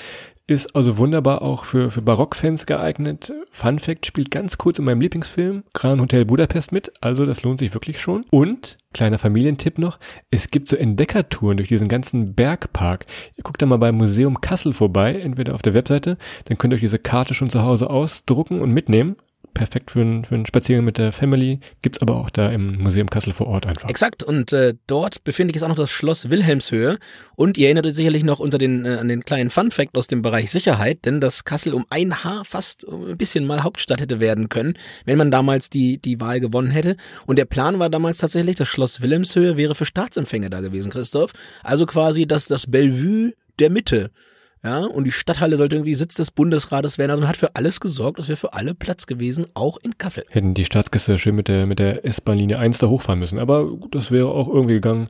Ist 0.49 0.75
also 0.75 0.99
wunderbar 0.99 1.42
auch 1.42 1.64
für, 1.64 1.90
für 1.92 2.02
Barockfans 2.02 2.66
geeignet. 2.66 3.32
Fun 3.52 3.78
Fact 3.78 4.06
spielt 4.06 4.32
ganz 4.32 4.58
kurz 4.58 4.80
in 4.80 4.84
meinem 4.84 5.00
Lieblingsfilm 5.00 5.62
Gran 5.72 6.00
Hotel 6.00 6.25
Budapest 6.25 6.72
mit, 6.72 6.92
also 7.00 7.25
das 7.26 7.42
lohnt 7.44 7.61
sich 7.61 7.72
wirklich 7.75 8.00
schon. 8.00 8.26
Und, 8.30 8.76
kleiner 8.92 9.18
Familientipp 9.18 9.78
noch, 9.78 10.00
es 10.30 10.50
gibt 10.50 10.68
so 10.68 10.76
Entdeckertouren 10.76 11.58
durch 11.58 11.68
diesen 11.68 11.87
ganzen 11.87 12.34
Bergpark. 12.34 13.06
Ihr 13.37 13.44
guckt 13.44 13.62
da 13.62 13.66
mal 13.66 13.76
beim 13.76 13.96
Museum 13.96 14.40
Kassel 14.40 14.72
vorbei, 14.72 15.14
entweder 15.14 15.54
auf 15.54 15.62
der 15.62 15.75
Webseite, 15.75 16.18
dann 16.46 16.58
könnt 16.58 16.72
ihr 16.72 16.76
euch 16.76 16.80
diese 16.80 16.99
Karte 16.99 17.34
schon 17.34 17.50
zu 17.50 17.62
Hause 17.62 17.88
ausdrucken 17.88 18.61
und 18.61 18.72
mitnehmen 18.72 19.16
perfekt 19.54 19.90
für, 19.90 20.00
einen, 20.00 20.25
für 20.25 20.35
einen 20.35 20.47
Spaziergang 20.47 20.85
mit 20.85 20.99
der 20.99 21.12
Family. 21.12 21.61
Gibt's 21.82 22.00
aber 22.00 22.16
auch 22.16 22.30
da 22.30 22.50
im 22.50 22.76
Museum 22.82 23.09
Kassel 23.09 23.32
vor 23.32 23.47
Ort 23.47 23.66
einfach. 23.66 23.88
Exakt. 23.88 24.23
Und 24.23 24.52
äh, 24.52 24.75
dort 24.87 25.25
befindet 25.25 25.54
sich 25.56 25.62
auch 25.64 25.68
noch 25.68 25.76
das 25.76 25.90
Schloss 25.90 26.30
Wilhelmshöhe. 26.30 26.99
Und 27.37 27.59
ihr 27.59 27.66
erinnert 27.66 27.87
euch 27.87 27.94
sicherlich 27.94 28.25
noch 28.25 28.40
unter 28.40 28.59
den, 28.59 28.85
äh, 28.85 28.97
an 28.97 29.09
den 29.09 29.25
kleinen 29.25 29.50
Fun-Fact 29.50 29.97
aus 29.97 30.06
dem 30.06 30.23
Bereich 30.23 30.50
Sicherheit, 30.50 31.04
denn 31.04 31.21
dass 31.21 31.44
Kassel 31.44 31.75
um 31.75 31.87
ein 31.90 32.25
Haar 32.25 32.44
fast 32.44 32.87
ein 32.88 33.16
bisschen 33.16 33.47
mal 33.47 33.62
Hauptstadt 33.62 34.00
hätte 34.00 34.21
werden 34.21 34.49
können, 34.49 34.75
wenn 35.04 35.18
man 35.18 35.30
damals 35.30 35.71
die, 35.71 35.99
die 35.99 36.21
Wahl 36.21 36.40
gewonnen 36.40 36.71
hätte. 36.71 36.97
Und 37.26 37.38
der 37.38 37.44
Plan 37.44 37.78
war 37.78 37.90
damals 37.90 38.18
tatsächlich, 38.18 38.56
das 38.56 38.68
Schloss 38.68 39.00
Wilhelmshöhe 39.00 39.56
wäre 39.56 39.75
für 39.75 39.87
Staatsempfänger 39.87 40.50
da 40.50 40.61
gewesen, 40.61 40.90
Christoph. 40.90 41.32
Also 41.62 41.87
quasi 41.87 42.26
das, 42.26 42.47
das 42.47 42.71
Bellevue 42.71 43.32
der 43.59 43.71
Mitte. 43.71 44.11
Ja, 44.64 44.85
und 44.85 45.04
die 45.04 45.12
Stadthalle 45.12 45.57
sollte 45.57 45.75
irgendwie 45.75 45.97
Sitz 45.97 46.14
des 46.14 46.31
Bundesrates 46.31 46.97
werden. 46.97 47.11
Also 47.11 47.23
man 47.23 47.28
hat 47.28 47.37
für 47.37 47.57
alles 47.57 47.81
gesorgt, 47.81 48.21
es 48.21 48.28
wäre 48.28 48.37
für 48.37 48.52
alle 48.52 48.75
Platz 48.75 49.07
gewesen, 49.07 49.45
auch 49.54 49.76
in 49.78 49.99
Kassel. 49.99 50.25
Hätten 50.31 50.54
die 50.54 50.64
Staatsgäste 50.64 51.19
schön 51.19 51.35
mit 51.35 51.49
der, 51.49 51.66
mit 51.66 51.81
der 51.81 52.04
S-Bahn-Linie 52.04 52.59
1 52.59 52.78
da 52.78 52.87
hochfahren 52.87 53.19
müssen. 53.19 53.40
Aber 53.40 53.69
das 53.90 54.12
wäre 54.12 54.28
auch 54.28 54.49
irgendwie 54.49 54.75
gegangen 54.75 55.09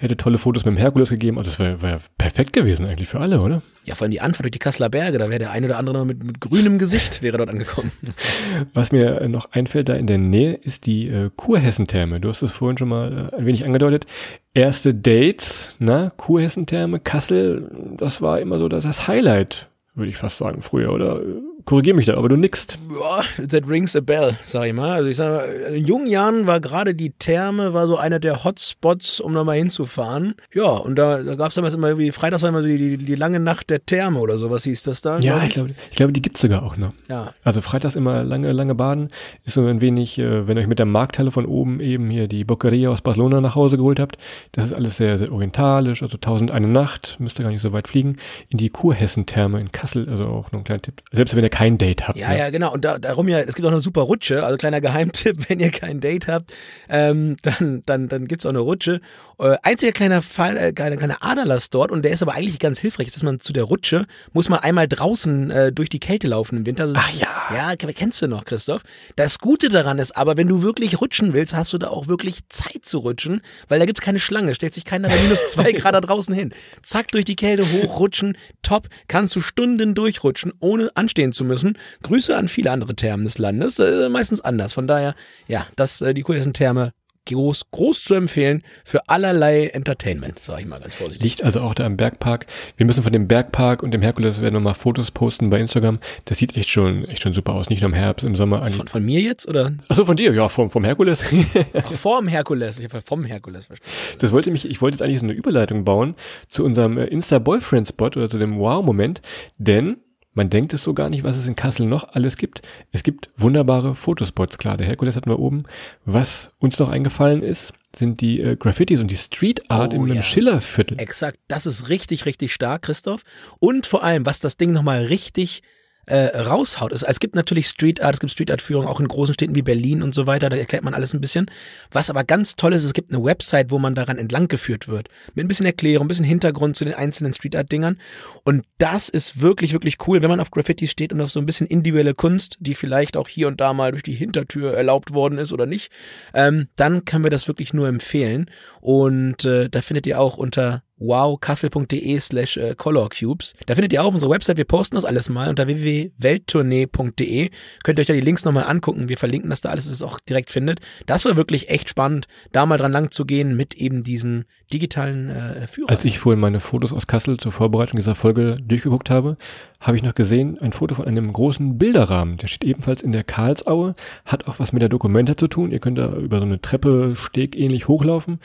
hätte 0.00 0.16
tolle 0.16 0.38
Fotos 0.38 0.64
mit 0.64 0.74
dem 0.74 0.78
Herkules 0.78 1.10
gegeben. 1.10 1.38
Also 1.38 1.50
das 1.50 1.58
wäre 1.58 1.82
wär 1.82 2.00
perfekt 2.16 2.52
gewesen 2.52 2.86
eigentlich 2.86 3.08
für 3.08 3.20
alle, 3.20 3.40
oder? 3.40 3.62
Ja, 3.84 3.94
vor 3.94 4.04
allem 4.04 4.12
die 4.12 4.20
Anfahrt 4.20 4.44
durch 4.44 4.52
die 4.52 4.58
Kasseler 4.58 4.88
Berge, 4.88 5.18
da 5.18 5.28
wäre 5.28 5.38
der 5.38 5.50
eine 5.50 5.66
oder 5.66 5.76
andere 5.76 5.98
noch 5.98 6.04
mit, 6.04 6.24
mit 6.24 6.40
grünem 6.40 6.78
Gesicht 6.78 7.22
wäre 7.22 7.36
dort 7.36 7.50
angekommen. 7.50 7.92
Was 8.74 8.92
mir 8.92 9.28
noch 9.28 9.52
einfällt 9.52 9.88
da 9.88 9.94
in 9.94 10.06
der 10.06 10.18
Nähe 10.18 10.54
ist 10.54 10.86
die 10.86 11.08
äh, 11.08 11.30
Kurhessentherme. 11.36 12.18
Du 12.18 12.28
hast 12.30 12.42
es 12.42 12.52
vorhin 12.52 12.78
schon 12.78 12.88
mal 12.88 13.30
äh, 13.32 13.36
ein 13.36 13.46
wenig 13.46 13.66
angedeutet. 13.66 14.06
Erste 14.54 14.94
Dates, 14.94 15.76
na, 15.78 16.10
Kurhessentherme, 16.16 16.98
Kassel, 16.98 17.70
das 17.98 18.22
war 18.22 18.40
immer 18.40 18.58
so 18.58 18.68
das, 18.68 18.84
das 18.84 19.06
Highlight, 19.06 19.68
würde 19.94 20.08
ich 20.08 20.16
fast 20.16 20.38
sagen, 20.38 20.62
früher, 20.62 20.92
oder? 20.92 21.20
Korrigier 21.70 21.94
mich 21.94 22.06
da, 22.06 22.16
aber 22.16 22.28
du 22.28 22.34
nickst. 22.34 22.80
Ja, 22.90 23.46
that 23.46 23.62
rings 23.68 23.94
a 23.94 24.00
bell, 24.00 24.34
sag 24.42 24.66
ich 24.66 24.72
mal. 24.72 24.90
Also 24.90 25.08
ich 25.08 25.16
sag 25.16 25.30
mal, 25.30 25.44
in 25.76 25.86
jungen 25.86 26.08
Jahren 26.08 26.48
war 26.48 26.58
gerade 26.58 26.96
die 26.96 27.10
Therme 27.10 27.72
war 27.72 27.86
so 27.86 27.96
einer 27.96 28.18
der 28.18 28.42
Hotspots, 28.42 29.20
um 29.20 29.34
da 29.34 29.44
mal 29.44 29.56
hinzufahren. 29.56 30.34
Ja, 30.52 30.68
und 30.68 30.96
da, 30.96 31.22
da 31.22 31.36
gab 31.36 31.50
es 31.50 31.54
damals 31.54 31.72
immer 31.74 31.86
irgendwie, 31.86 32.10
freitags 32.10 32.42
war 32.42 32.48
immer 32.48 32.62
so 32.62 32.66
die, 32.66 32.76
die, 32.76 32.96
die, 32.96 33.14
lange 33.14 33.38
Nacht 33.38 33.70
der 33.70 33.86
Therme 33.86 34.18
oder 34.18 34.36
sowas 34.36 34.64
hieß 34.64 34.82
das 34.82 35.00
da. 35.00 35.20
Ja, 35.20 35.44
ich 35.44 35.50
glaube, 35.50 35.70
ich 35.90 35.96
glaube, 35.96 36.12
die 36.12 36.20
gibt's 36.20 36.40
sogar 36.40 36.64
auch 36.64 36.76
noch. 36.76 36.92
Ja. 37.08 37.34
Also 37.44 37.60
freitags 37.60 37.94
immer 37.94 38.24
lange, 38.24 38.50
lange 38.50 38.74
baden. 38.74 39.06
Ist 39.44 39.54
so 39.54 39.64
ein 39.64 39.80
wenig, 39.80 40.18
äh, 40.18 40.48
wenn 40.48 40.56
ihr 40.56 40.62
euch 40.62 40.66
mit 40.66 40.80
der 40.80 40.86
Markthalle 40.86 41.30
von 41.30 41.46
oben 41.46 41.78
eben 41.78 42.10
hier 42.10 42.26
die 42.26 42.42
Boccheria 42.42 42.90
aus 42.90 43.00
Barcelona 43.00 43.40
nach 43.40 43.54
Hause 43.54 43.76
geholt 43.76 44.00
habt. 44.00 44.18
Das 44.50 44.64
ist 44.64 44.74
alles 44.74 44.96
sehr, 44.96 45.18
sehr 45.18 45.30
orientalisch, 45.30 46.02
also 46.02 46.16
tausend 46.16 46.50
eine 46.50 46.66
Nacht, 46.66 47.14
müsst 47.20 47.38
ihr 47.38 47.44
gar 47.44 47.52
nicht 47.52 47.62
so 47.62 47.72
weit 47.72 47.86
fliegen. 47.86 48.16
In 48.48 48.58
die 48.58 48.70
Kurhessen-Therme 48.70 49.60
in 49.60 49.70
Kassel, 49.70 50.08
also 50.08 50.24
auch 50.24 50.50
noch 50.50 50.62
ein 50.62 50.64
kleiner 50.64 50.82
Tipp. 50.82 51.02
Selbst 51.12 51.36
wenn 51.36 51.44
ihr 51.44 51.59
kein 51.60 51.76
Date 51.76 52.08
habt. 52.08 52.18
Ja, 52.18 52.30
ne? 52.30 52.38
ja, 52.38 52.48
genau. 52.48 52.72
Und 52.72 52.86
da, 52.86 52.98
darum 52.98 53.28
ja, 53.28 53.38
es 53.40 53.54
gibt 53.54 53.66
auch 53.66 53.70
eine 53.70 53.82
super 53.82 54.00
Rutsche. 54.00 54.44
Also 54.44 54.56
kleiner 54.56 54.80
Geheimtipp, 54.80 55.44
wenn 55.50 55.60
ihr 55.60 55.70
kein 55.70 56.00
Date 56.00 56.26
habt, 56.26 56.54
ähm, 56.88 57.36
dann, 57.42 57.82
dann, 57.84 58.08
dann 58.08 58.26
gibt's 58.26 58.46
auch 58.46 58.50
eine 58.50 58.60
Rutsche. 58.60 59.02
Äh, 59.38 59.56
einziger 59.62 59.92
kleiner 59.92 60.22
Fall, 60.22 60.56
äh, 60.56 60.72
kleiner, 60.72 60.96
kleiner 60.96 61.22
Aderlass 61.22 61.68
dort 61.68 61.90
und 61.90 62.02
der 62.02 62.12
ist 62.12 62.22
aber 62.22 62.34
eigentlich 62.34 62.58
ganz 62.58 62.78
hilfreich, 62.78 63.10
dass 63.12 63.22
man 63.22 63.40
zu 63.40 63.52
der 63.52 63.64
Rutsche 63.64 64.06
muss 64.32 64.48
man 64.48 64.60
einmal 64.60 64.88
draußen 64.88 65.50
äh, 65.50 65.72
durch 65.72 65.88
die 65.88 66.00
Kälte 66.00 66.28
laufen 66.28 66.58
im 66.58 66.66
Winter. 66.66 66.84
Also 66.84 66.96
Ach 66.98 67.10
ja. 67.14 67.28
Ja, 67.52 67.74
kennst 67.76 68.22
du 68.22 68.28
noch, 68.28 68.44
Christoph. 68.44 68.82
Das 69.16 69.38
Gute 69.38 69.68
daran 69.68 69.98
ist 69.98 70.16
aber, 70.16 70.36
wenn 70.36 70.46
du 70.46 70.62
wirklich 70.62 71.00
rutschen 71.00 71.32
willst, 71.32 71.54
hast 71.54 71.72
du 71.72 71.78
da 71.78 71.88
auch 71.88 72.06
wirklich 72.06 72.40
Zeit 72.48 72.84
zu 72.84 72.98
rutschen, 72.98 73.40
weil 73.68 73.78
da 73.78 73.86
gibt's 73.86 74.00
keine 74.00 74.20
Schlange. 74.20 74.54
Stellt 74.54 74.74
sich 74.74 74.84
keiner 74.84 75.08
bei 75.08 75.16
minus 75.22 75.52
zwei 75.52 75.72
Grad 75.80 75.94
da 75.94 76.00
draußen 76.00 76.34
hin. 76.34 76.52
Zack, 76.82 77.08
durch 77.08 77.24
die 77.24 77.36
Kälte 77.36 77.64
hochrutschen. 77.72 78.36
Top. 78.62 78.88
Kannst 79.08 79.34
du 79.36 79.40
Stunden 79.40 79.94
durchrutschen, 79.94 80.52
ohne 80.60 80.90
anstehen 80.94 81.32
zu 81.32 81.39
müssen. 81.44 81.78
Grüße 82.02 82.36
an 82.36 82.48
viele 82.48 82.70
andere 82.70 82.94
Thermen 82.94 83.24
des 83.24 83.38
Landes. 83.38 83.78
Äh, 83.78 84.08
meistens 84.08 84.40
anders. 84.40 84.72
Von 84.72 84.86
daher, 84.86 85.14
ja, 85.48 85.66
das, 85.76 86.00
äh, 86.00 86.14
die 86.14 86.22
kuriosen 86.22 86.52
Therme 86.52 86.92
groß, 87.26 87.70
groß 87.70 88.04
zu 88.04 88.14
empfehlen 88.14 88.62
für 88.84 89.08
allerlei 89.08 89.66
Entertainment, 89.68 90.38
sage 90.38 90.62
ich 90.62 90.66
mal 90.66 90.80
ganz 90.80 90.94
vorsichtig. 90.94 91.22
Liegt 91.22 91.44
also 91.44 91.60
auch 91.60 91.74
da 91.74 91.86
im 91.86 91.96
Bergpark. 91.96 92.46
Wir 92.76 92.86
müssen 92.86 93.02
von 93.02 93.12
dem 93.12 93.28
Bergpark 93.28 93.82
und 93.82 93.92
dem 93.92 94.02
Herkules 94.02 94.40
werden 94.40 94.54
nochmal 94.54 94.74
Fotos 94.74 95.10
posten 95.10 95.50
bei 95.50 95.58
Instagram. 95.58 95.98
Das 96.24 96.38
sieht 96.38 96.56
echt 96.56 96.70
schon, 96.70 97.04
echt 97.06 97.22
schon 97.22 97.34
super 97.34 97.54
aus. 97.54 97.70
Nicht 97.70 97.82
nur 97.82 97.90
im 97.90 97.94
Herbst, 97.94 98.24
im 98.24 98.36
Sommer 98.36 98.62
eigentlich. 98.62 98.76
Von, 98.76 98.88
von 98.88 99.04
mir 99.04 99.20
jetzt 99.20 99.46
oder? 99.48 99.72
Achso, 99.88 100.04
von 100.04 100.16
dir, 100.16 100.32
ja, 100.32 100.48
vom, 100.48 100.70
vom 100.70 100.84
Herkules. 100.84 101.24
Ach, 101.74 101.92
vom 101.92 102.28
Herkules. 102.28 102.78
Ich 102.78 102.84
habe 102.84 103.02
vom 103.02 103.24
Herkules 103.24 103.66
verstanden. 103.66 103.92
Das 104.18 104.32
wollte 104.32 104.50
mich, 104.50 104.68
ich 104.68 104.80
wollte 104.80 104.96
jetzt 104.96 105.02
eigentlich 105.02 105.20
so 105.20 105.26
eine 105.26 105.34
Überleitung 105.34 105.84
bauen 105.84 106.14
zu 106.48 106.64
unserem 106.64 106.98
äh, 106.98 107.04
Insta-Boyfriend-Spot 107.06 108.06
oder 108.06 108.28
zu 108.28 108.38
dem 108.38 108.58
Wow-Moment, 108.58 109.20
denn 109.58 109.98
man 110.32 110.48
denkt 110.48 110.72
es 110.72 110.84
so 110.84 110.94
gar 110.94 111.10
nicht, 111.10 111.24
was 111.24 111.36
es 111.36 111.46
in 111.46 111.56
Kassel 111.56 111.86
noch 111.86 112.10
alles 112.14 112.36
gibt. 112.36 112.62
Es 112.92 113.02
gibt 113.02 113.30
wunderbare 113.36 113.94
Fotospots, 113.94 114.58
klar. 114.58 114.76
Der 114.76 114.86
Herkules 114.86 115.16
hatten 115.16 115.30
wir 115.30 115.38
oben. 115.38 115.62
Was 116.04 116.52
uns 116.58 116.78
noch 116.78 116.88
eingefallen 116.88 117.42
ist, 117.42 117.72
sind 117.96 118.20
die 118.20 118.40
äh, 118.40 118.56
Graffitis 118.56 119.00
und 119.00 119.10
die 119.10 119.16
Street 119.16 119.68
Art 119.70 119.92
oh, 119.92 120.06
im 120.06 120.14
ja. 120.14 120.22
Schillerviertel. 120.22 121.00
Exakt, 121.00 121.38
das 121.48 121.66
ist 121.66 121.88
richtig, 121.88 122.26
richtig 122.26 122.54
stark, 122.54 122.82
Christoph. 122.82 123.22
Und 123.58 123.86
vor 123.86 124.04
allem, 124.04 124.24
was 124.24 124.38
das 124.38 124.56
Ding 124.56 124.72
nochmal 124.72 125.04
richtig 125.04 125.62
äh, 126.06 126.38
raushaut. 126.38 126.92
Es, 126.92 127.02
es 127.02 127.20
gibt 127.20 127.34
natürlich 127.34 127.68
Street 127.68 128.02
Art, 128.02 128.14
es 128.14 128.20
gibt 128.20 128.32
Street 128.32 128.50
Art 128.50 128.62
Führungen 128.62 128.88
auch 128.88 129.00
in 129.00 129.08
großen 129.08 129.34
Städten 129.34 129.54
wie 129.54 129.62
Berlin 129.62 130.02
und 130.02 130.14
so 130.14 130.26
weiter, 130.26 130.48
da 130.48 130.56
erklärt 130.56 130.84
man 130.84 130.94
alles 130.94 131.14
ein 131.14 131.20
bisschen. 131.20 131.46
Was 131.90 132.10
aber 132.10 132.24
ganz 132.24 132.56
toll 132.56 132.72
ist, 132.72 132.84
es 132.84 132.92
gibt 132.92 133.12
eine 133.12 133.22
Website, 133.22 133.70
wo 133.70 133.78
man 133.78 133.94
daran 133.94 134.18
entlang 134.18 134.48
geführt 134.48 134.88
wird. 134.88 135.08
Mit 135.34 135.44
ein 135.44 135.48
bisschen 135.48 135.66
Erklärung, 135.66 136.06
ein 136.06 136.08
bisschen 136.08 136.24
Hintergrund 136.24 136.76
zu 136.76 136.84
den 136.84 136.94
einzelnen 136.94 137.32
Street 137.32 137.56
Art 137.56 137.70
Dingern. 137.70 137.98
Und 138.44 138.64
das 138.78 139.08
ist 139.08 139.40
wirklich, 139.40 139.72
wirklich 139.72 139.98
cool, 140.06 140.22
wenn 140.22 140.30
man 140.30 140.40
auf 140.40 140.50
Graffiti 140.50 140.88
steht 140.88 141.12
und 141.12 141.20
auf 141.20 141.30
so 141.30 141.40
ein 141.40 141.46
bisschen 141.46 141.66
individuelle 141.66 142.14
Kunst, 142.14 142.56
die 142.60 142.74
vielleicht 142.74 143.16
auch 143.16 143.28
hier 143.28 143.48
und 143.48 143.60
da 143.60 143.72
mal 143.72 143.92
durch 143.92 144.02
die 144.02 144.14
Hintertür 144.14 144.74
erlaubt 144.74 145.12
worden 145.12 145.38
ist 145.38 145.52
oder 145.52 145.66
nicht, 145.66 145.92
ähm, 146.34 146.68
dann 146.76 147.04
können 147.04 147.24
wir 147.24 147.30
das 147.30 147.48
wirklich 147.48 147.72
nur 147.72 147.88
empfehlen. 147.88 148.50
Und 148.80 149.44
äh, 149.44 149.68
da 149.68 149.82
findet 149.82 150.06
ihr 150.06 150.20
auch 150.20 150.36
unter 150.36 150.82
wowkassel.de 151.00 152.20
slash 152.20 152.56
äh, 152.56 152.74
colorcubes. 152.76 153.54
Da 153.66 153.74
findet 153.74 153.92
ihr 153.92 154.04
auch 154.04 154.14
unsere 154.14 154.30
Website. 154.30 154.58
Wir 154.58 154.64
posten 154.64 154.94
das 154.94 155.04
alles 155.04 155.28
mal 155.28 155.48
unter 155.48 155.66
www.welttournee.de. 155.66 157.50
Könnt 157.82 157.98
ihr 157.98 158.02
euch 158.02 158.06
da 158.06 158.12
die 158.12 158.20
Links 158.20 158.44
nochmal 158.44 158.64
angucken. 158.64 159.08
Wir 159.08 159.18
verlinken 159.18 159.50
das 159.50 159.62
da 159.62 159.70
alles, 159.70 159.84
dass 159.84 159.94
es 159.94 160.02
auch 160.02 160.20
direkt 160.20 160.50
findet. 160.50 160.80
Das 161.06 161.24
war 161.24 161.36
wirklich 161.36 161.70
echt 161.70 161.88
spannend, 161.88 162.28
da 162.52 162.66
mal 162.66 162.76
dran 162.76 162.92
lang 162.92 163.10
zu 163.10 163.24
gehen 163.24 163.56
mit 163.56 163.74
eben 163.74 164.04
diesem 164.04 164.44
digitalen 164.72 165.30
äh, 165.30 165.66
Führer. 165.66 165.90
Als 165.90 166.04
ich 166.04 166.18
vorhin 166.18 166.38
meine 166.38 166.60
Fotos 166.60 166.92
aus 166.92 167.06
Kassel 167.06 167.38
zur 167.38 167.50
Vorbereitung 167.50 167.96
dieser 167.96 168.14
Folge 168.14 168.58
durchgeguckt 168.62 169.10
habe, 169.10 169.36
habe 169.80 169.96
ich 169.96 170.02
noch 170.02 170.14
gesehen, 170.14 170.58
ein 170.60 170.72
Foto 170.72 170.94
von 170.94 171.06
einem 171.06 171.32
großen 171.32 171.78
Bilderrahmen. 171.78 172.36
Der 172.36 172.46
steht 172.46 172.64
ebenfalls 172.64 173.02
in 173.02 173.12
der 173.12 173.24
Karlsaue, 173.24 173.94
hat 174.26 174.46
auch 174.46 174.60
was 174.60 174.72
mit 174.72 174.82
der 174.82 174.88
Dokumenta 174.88 175.36
zu 175.36 175.48
tun. 175.48 175.72
Ihr 175.72 175.80
könnt 175.80 175.98
da 175.98 176.12
über 176.14 176.38
so 176.38 176.44
eine 176.44 176.60
Treppe 176.60 177.14
stegähnlich 177.16 177.88
hochlaufen 177.88 178.38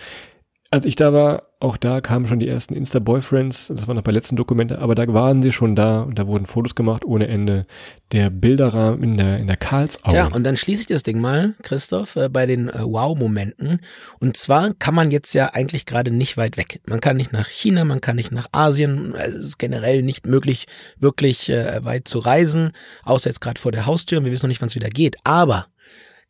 als 0.72 0.86
ich 0.86 0.96
da 0.96 1.14
war, 1.14 1.44
auch 1.66 1.78
da 1.78 2.00
kamen 2.00 2.28
schon 2.28 2.40
die 2.40 2.48
ersten 2.48 2.76
Insta-Boyfriends, 2.76 3.68
das 3.76 3.88
war 3.88 3.96
noch 3.96 4.04
bei 4.04 4.12
letzten 4.12 4.36
Dokumente, 4.36 4.80
aber 4.80 4.94
da 4.94 5.12
waren 5.14 5.42
sie 5.42 5.52
schon 5.52 5.76
da 5.76 6.04
und 6.04 6.20
da 6.20 6.28
wurden 6.28 6.46
Fotos 6.46 6.76
gemacht 6.76 7.04
ohne 7.04 7.28
Ende. 7.28 7.64
Der 8.12 8.30
Bilderrahmen 8.30 9.02
in 9.04 9.18
der, 9.18 9.40
in 9.40 9.48
der 9.48 9.58
Karlsau. 9.58 10.14
Ja, 10.14 10.28
und 10.28 10.44
dann 10.44 10.58
schließe 10.58 10.82
ich 10.82 10.88
das 10.88 11.02
Ding 11.02 11.20
mal, 11.20 11.56
Christoph, 11.64 12.16
äh, 12.18 12.30
bei 12.30 12.46
den 12.46 12.70
äh, 12.70 12.84
Wow-Momenten. 12.84 13.80
Und 14.20 14.38
zwar 14.38 14.76
kann 14.76 14.94
man 14.94 15.10
jetzt 15.10 15.34
ja 15.34 15.54
eigentlich 15.54 15.88
gerade 15.88 16.12
nicht 16.12 16.38
weit 16.38 16.56
weg. 16.56 16.82
Man 16.86 17.02
kann 17.02 17.18
nicht 17.18 17.34
nach 17.34 17.48
China, 17.48 17.84
man 17.84 18.02
kann 18.02 18.16
nicht 18.16 18.32
nach 18.32 18.48
Asien. 18.52 19.16
Es 19.16 19.34
ist 19.34 19.58
generell 19.58 20.04
nicht 20.04 20.28
möglich, 20.28 20.68
wirklich 21.00 21.50
äh, 21.50 21.84
weit 21.84 22.08
zu 22.08 22.20
reisen, 22.20 22.74
außer 23.04 23.30
jetzt 23.30 23.42
gerade 23.42 23.60
vor 23.60 23.72
der 23.72 23.88
Haustür. 23.88 24.24
Wir 24.24 24.32
wissen 24.32 24.46
noch 24.46 24.50
nicht, 24.50 24.62
wann 24.62 24.70
es 24.70 24.76
wieder 24.76 24.90
geht. 24.90 25.18
Aber 25.24 25.66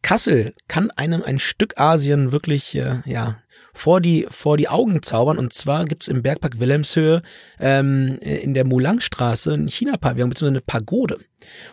Kassel 0.02 0.54
kann 0.68 0.92
einem 0.92 1.24
ein 1.24 1.40
Stück 1.40 1.80
Asien 1.80 2.32
wirklich, 2.32 2.76
äh, 2.76 3.02
ja, 3.06 3.38
vor 3.76 4.02
die, 4.02 4.26
vor 4.30 4.58
die 4.58 4.70
Augen 4.70 5.04
zaubern. 5.04 5.38
Und 5.38 5.54
zwar 5.54 5.86
gibt's 5.86 6.08
im 6.08 6.24
Bergpark 6.24 6.60
Wilhelmshöhe 6.60 7.22
ähm, 7.60 8.18
in 8.22 8.54
der 8.54 8.66
Mulangstraße 8.66 9.54
ein 9.54 9.68
China-Pavillon 9.68 10.30
bzw. 10.30 10.48
eine 10.48 10.62
Pagode. 10.62 11.20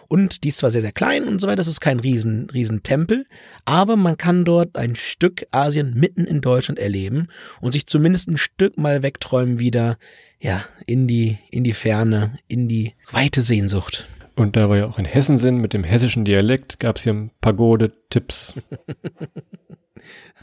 Und 0.08 0.44
die 0.44 0.48
ist 0.48 0.58
zwar 0.58 0.70
sehr, 0.70 0.82
sehr 0.82 0.92
klein 0.92 1.24
und 1.24 1.40
so 1.40 1.46
weiter, 1.46 1.56
das 1.56 1.68
ist 1.68 1.80
kein 1.80 2.00
riesen, 2.00 2.50
riesen 2.50 2.82
Tempel, 2.82 3.24
aber 3.64 3.96
man 3.96 4.18
kann 4.18 4.44
dort 4.44 4.76
ein 4.76 4.96
Stück 4.96 5.46
Asien 5.50 5.94
mitten 5.94 6.26
in 6.26 6.42
Deutschland 6.42 6.78
erleben 6.78 7.28
und 7.60 7.72
sich 7.72 7.86
zumindest 7.86 8.28
ein 8.28 8.36
Stück 8.36 8.76
mal 8.76 9.02
wegträumen 9.02 9.58
wieder, 9.58 9.96
ja, 10.40 10.64
in 10.84 11.06
die, 11.06 11.38
in 11.50 11.64
die 11.64 11.72
Ferne, 11.72 12.38
in 12.48 12.68
die 12.68 12.92
weite 13.10 13.40
Sehnsucht. 13.40 14.06
Und 14.34 14.56
da 14.56 14.68
wir 14.68 14.78
ja 14.78 14.86
auch 14.86 14.98
in 14.98 15.04
Hessen 15.04 15.38
sind, 15.38 15.58
mit 15.58 15.72
dem 15.72 15.84
hessischen 15.84 16.24
Dialekt, 16.24 16.80
gab's 16.80 17.02
hier 17.02 17.30
Pagode-Tipps. 17.40 18.54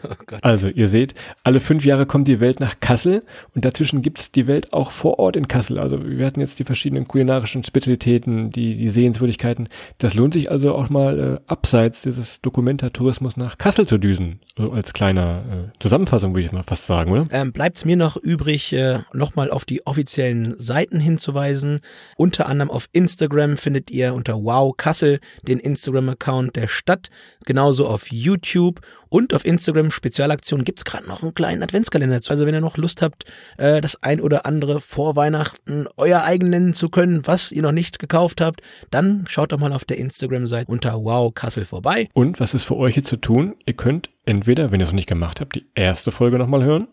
Oh 0.29 0.35
also, 0.41 0.69
ihr 0.69 0.87
seht, 0.87 1.13
alle 1.43 1.59
fünf 1.59 1.83
Jahre 1.85 2.05
kommt 2.05 2.27
die 2.27 2.39
Welt 2.39 2.59
nach 2.59 2.79
Kassel 2.79 3.21
und 3.53 3.65
dazwischen 3.65 4.01
gibt's 4.01 4.31
die 4.31 4.47
Welt 4.47 4.71
auch 4.71 4.91
vor 4.91 5.19
Ort 5.19 5.35
in 5.35 5.47
Kassel. 5.47 5.79
Also 5.79 6.07
wir 6.07 6.25
hatten 6.25 6.39
jetzt 6.39 6.59
die 6.59 6.63
verschiedenen 6.63 7.07
kulinarischen 7.07 7.63
Spezialitäten, 7.63 8.51
die, 8.51 8.75
die 8.75 8.87
Sehenswürdigkeiten. 8.87 9.67
Das 9.97 10.13
lohnt 10.13 10.33
sich 10.33 10.51
also 10.51 10.73
auch 10.75 10.89
mal 10.89 11.19
äh, 11.19 11.39
abseits 11.47 12.01
dieses 12.01 12.41
Dokumentartourismus 12.41 13.35
nach 13.37 13.57
Kassel 13.57 13.87
zu 13.87 13.97
düsen. 13.97 14.39
So 14.57 14.71
als 14.71 14.93
kleiner 14.93 15.43
äh, 15.51 15.79
Zusammenfassung 15.79 16.31
würde 16.31 16.45
ich 16.45 16.51
mal 16.51 16.63
fast 16.63 16.87
sagen, 16.87 17.11
oder? 17.11 17.25
Ähm, 17.31 17.51
Bleibt 17.51 17.85
mir 17.85 17.97
noch 17.97 18.15
übrig, 18.15 18.73
äh, 18.73 18.99
nochmal 19.13 19.51
auf 19.51 19.65
die 19.65 19.85
offiziellen 19.85 20.55
Seiten 20.59 20.99
hinzuweisen. 20.99 21.79
Unter 22.15 22.47
anderem 22.47 22.71
auf 22.71 22.87
Instagram 22.91 23.57
findet 23.57 23.91
ihr 23.91 24.13
unter 24.13 24.35
Wow 24.35 24.75
Kassel 24.77 25.19
den 25.41 25.59
Instagram-Account 25.59 26.55
der 26.55 26.67
Stadt, 26.67 27.09
genauso 27.45 27.87
auf 27.87 28.11
YouTube 28.11 28.81
und 29.09 29.33
auf 29.33 29.45
Instagram 29.49 29.89
Spezialaktion 29.89 30.63
gibt's 30.63 30.85
gerade 30.85 31.07
noch 31.07 31.23
einen 31.23 31.33
kleinen 31.33 31.63
Adventskalender. 31.63 32.21
Also 32.29 32.45
wenn 32.45 32.53
ihr 32.53 32.61
noch 32.61 32.77
Lust 32.77 33.01
habt, 33.01 33.25
äh, 33.57 33.81
das 33.81 34.01
ein 34.03 34.21
oder 34.21 34.45
andere 34.45 34.79
vor 34.79 35.15
Weihnachten 35.15 35.87
euer 35.97 36.23
eigen 36.23 36.51
nennen 36.51 36.75
zu 36.75 36.89
können, 36.89 37.25
was 37.25 37.51
ihr 37.51 37.63
noch 37.63 37.71
nicht 37.71 37.97
gekauft 37.97 38.41
habt, 38.41 38.61
dann 38.91 39.25
schaut 39.27 39.51
doch 39.51 39.59
mal 39.59 39.73
auf 39.73 39.85
der 39.85 39.97
Instagram-Seite 39.97 40.71
unter 40.71 40.93
Wow 41.03 41.33
Kassel 41.33 41.65
vorbei. 41.65 42.09
Und 42.13 42.39
was 42.39 42.53
ist 42.53 42.63
für 42.63 42.77
euch 42.77 42.93
hier 42.93 43.03
zu 43.03 43.17
tun? 43.17 43.55
Ihr 43.65 43.73
könnt 43.73 44.11
entweder, 44.25 44.71
wenn 44.71 44.79
ihr 44.79 44.83
es 44.83 44.91
noch 44.91 44.95
nicht 44.95 45.09
gemacht 45.09 45.41
habt, 45.41 45.55
die 45.55 45.65
erste 45.73 46.11
Folge 46.11 46.37
nochmal 46.37 46.63
hören. 46.63 46.87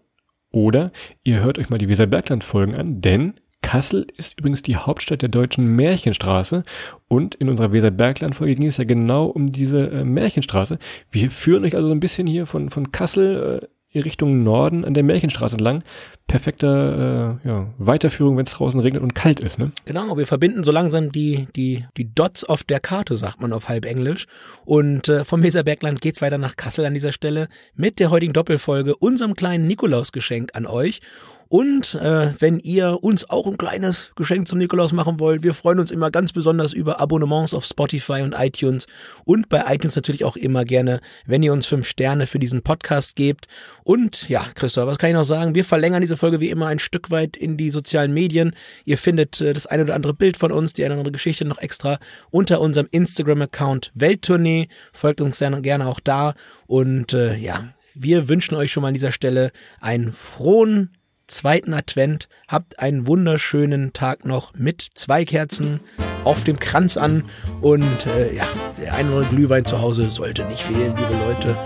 Oder 0.51 0.91
ihr 1.23 1.41
hört 1.41 1.59
euch 1.59 1.69
mal 1.69 1.77
die 1.77 1.89
Weserbergland-Folgen 1.91 2.75
an, 2.75 3.03
denn 3.03 3.35
Kassel 3.67 4.07
ist 4.17 4.39
übrigens 4.39 4.63
die 4.63 4.77
Hauptstadt 4.77 5.23
der 5.23 5.29
deutschen 5.29 5.67
Märchenstraße 5.75 6.63
und 7.09 7.35
in 7.35 7.49
unserer 7.49 7.73
Weserbergland-Folge 7.73 8.55
ging 8.55 8.69
es 8.69 8.77
ja 8.77 8.85
genau 8.85 9.27
um 9.27 9.49
diese 9.49 9.91
äh, 9.91 10.05
Märchenstraße. 10.05 10.79
Wir 11.11 11.33
führen 11.33 11.65
euch 11.65 11.75
also 11.75 11.89
so 11.89 11.93
ein 11.93 11.99
bisschen 11.99 12.29
hier 12.29 12.47
von, 12.47 12.71
von 12.71 12.93
Kassel 12.93 13.61
äh, 13.93 13.99
Richtung 13.99 14.45
Norden 14.45 14.85
an 14.85 14.95
der 14.95 15.03
Märchenstraße 15.03 15.55
entlang. 15.55 15.83
Perfekte 16.29 17.41
äh, 17.45 17.49
ja, 17.49 17.75
Weiterführung, 17.79 18.37
wenn 18.37 18.47
es 18.47 18.53
draußen 18.53 18.79
regnet 18.79 19.03
und 19.03 19.17
kalt 19.17 19.41
ist. 19.41 19.59
Ne? 19.59 19.73
Genau, 19.85 20.17
wir 20.17 20.29
verbinden 20.29 20.63
so 20.63 20.71
langsam 20.71 21.11
die, 21.11 21.49
die, 21.57 21.87
die 21.97 22.15
Dots 22.15 22.45
auf 22.45 22.63
der 22.63 22.79
Karte, 22.79 23.17
sagt 23.17 23.41
man 23.41 23.53
auf 23.53 23.69
halb 23.69 23.85
Englisch. 23.85 24.27
Und 24.65 25.09
äh, 25.09 25.25
vom 25.25 25.43
Weserbergland 25.43 26.01
geht's 26.01 26.23
weiter 26.23 26.39
nach 26.39 26.55
Kassel 26.55 26.85
an 26.85 26.95
dieser 26.95 27.11
Stelle 27.11 27.49
mit 27.75 27.99
der 27.99 28.11
heutigen 28.11 28.33
Doppelfolge, 28.33 28.95
unserem 28.95 29.35
kleinen 29.35 29.67
Nikolausgeschenk 29.67 30.51
an 30.55 30.67
euch. 30.67 31.01
Und 31.49 31.95
äh, 31.95 32.33
wenn 32.39 32.59
ihr 32.59 33.03
uns 33.03 33.29
auch 33.31 33.47
ein 33.47 33.57
kleines 33.57 34.11
Geschenk 34.17 34.49
zum 34.49 34.59
Nikolaus 34.59 34.93
machen 34.93 35.21
wollt, 35.21 35.43
wir 35.43 35.55
freuen 35.55 35.79
uns 35.79 35.91
immer 35.91 36.11
ganz 36.11 36.33
besonders 36.33 36.73
über 36.73 37.01
Abonnements 37.01 37.55
auf 37.55 37.65
Spotify 37.65 38.23
und 38.23 38.35
iTunes 38.37 38.87
und 39.25 39.49
bei 39.49 39.63
iTunes 39.69 39.95
natürlich 39.95 40.25
auch 40.25 40.37
immer 40.37 40.65
gerne, 40.65 41.01
wenn 41.25 41.43
ihr 41.43 41.53
uns 41.53 41.67
fünf 41.67 41.87
Sterne 41.87 42.27
für 42.27 42.39
diesen 42.39 42.63
Podcast 42.63 43.15
gebt. 43.15 43.47
Und 43.85 44.29
ja, 44.29 44.47
Christoph, 44.55 44.87
was 44.87 44.99
kann 44.99 45.11
ich 45.11 45.17
noch 45.17 45.25
sagen? 45.25 45.55
Wir 45.55 45.65
verlängern 45.65 46.01
diese 46.01 46.17
Folge 46.17 46.41
wie 46.41 46.51
immer 46.51 46.67
ein 46.67 46.81
Stück 46.81 47.11
weit 47.11 47.37
in 47.37 47.57
die 47.57 47.71
sozialen 47.71 48.13
Medien. 48.13 48.55
Ihr 48.85 48.99
findet 48.99 49.41
äh, 49.41 49.53
das 49.53 49.67
eine 49.67 49.85
oder 49.85 49.95
andere 49.95 50.15
Bild 50.15 50.37
von 50.37 50.51
uns, 50.51 50.73
die 50.73 50.85
eine 50.85 50.95
oder 50.95 51.01
andere 51.01 51.13
Geschichte 51.13 51.45
noch 51.45 51.59
extra 51.59 51.99
unter 52.31 52.61
unserem 52.61 52.89
Instagram-Account 52.91 53.93
Welttournee. 53.95 54.69
Folgt 54.93 55.21
uns 55.21 55.39
gerne 55.39 55.87
auch 55.87 56.01
da. 56.01 56.35
Und 56.67 57.13
äh, 57.13 57.37
ja, 57.37 57.69
wir 57.95 58.29
wünschen 58.29 58.57
euch 58.57 58.73
schon 58.73 58.83
mal 58.83 58.89
an 58.89 58.95
dieser 58.95 59.13
Stelle 59.13 59.53
einen 59.81 60.13
frohen 60.13 60.91
zweiten 61.27 61.75
Advent. 61.75 62.29
Habt 62.49 62.79
einen 62.79 63.07
wunderschönen 63.07 63.93
Tag 63.93 64.25
noch 64.25 64.55
mit 64.55 64.87
zwei 64.95 65.25
Kerzen 65.25 65.81
auf 66.25 66.45
dem 66.45 66.59
Kranz 66.59 66.97
an. 66.97 67.25
Und 67.61 68.07
äh, 68.07 68.35
ja, 68.35 68.47
der 68.81 68.95
ein 68.95 69.09
oder 69.09 69.19
andere 69.19 69.35
Glühwein 69.35 69.65
zu 69.65 69.81
Hause 69.81 70.11
sollte 70.11 70.45
nicht 70.45 70.63
fehlen, 70.63 70.97
liebe 70.97 71.25
Leute. 71.27 71.57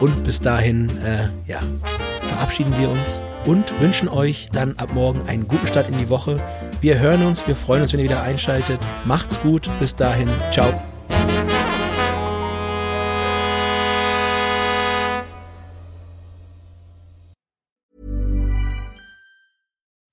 Und 0.00 0.24
bis 0.24 0.40
dahin, 0.40 0.88
äh, 1.04 1.28
ja, 1.46 1.60
verabschieden 2.28 2.76
wir 2.78 2.90
uns 2.90 3.22
und 3.46 3.78
wünschen 3.80 4.08
euch 4.08 4.48
dann 4.52 4.76
ab 4.76 4.92
morgen 4.94 5.26
einen 5.28 5.48
guten 5.48 5.66
Start 5.66 5.88
in 5.88 5.98
die 5.98 6.08
Woche. 6.08 6.36
Wir 6.80 6.98
hören 6.98 7.24
uns, 7.26 7.46
wir 7.46 7.56
freuen 7.56 7.82
uns, 7.82 7.92
wenn 7.92 8.00
ihr 8.00 8.06
wieder 8.06 8.22
einschaltet. 8.22 8.80
Macht's 9.04 9.40
gut, 9.40 9.68
bis 9.78 9.96
dahin, 9.96 10.28
ciao. 10.50 10.72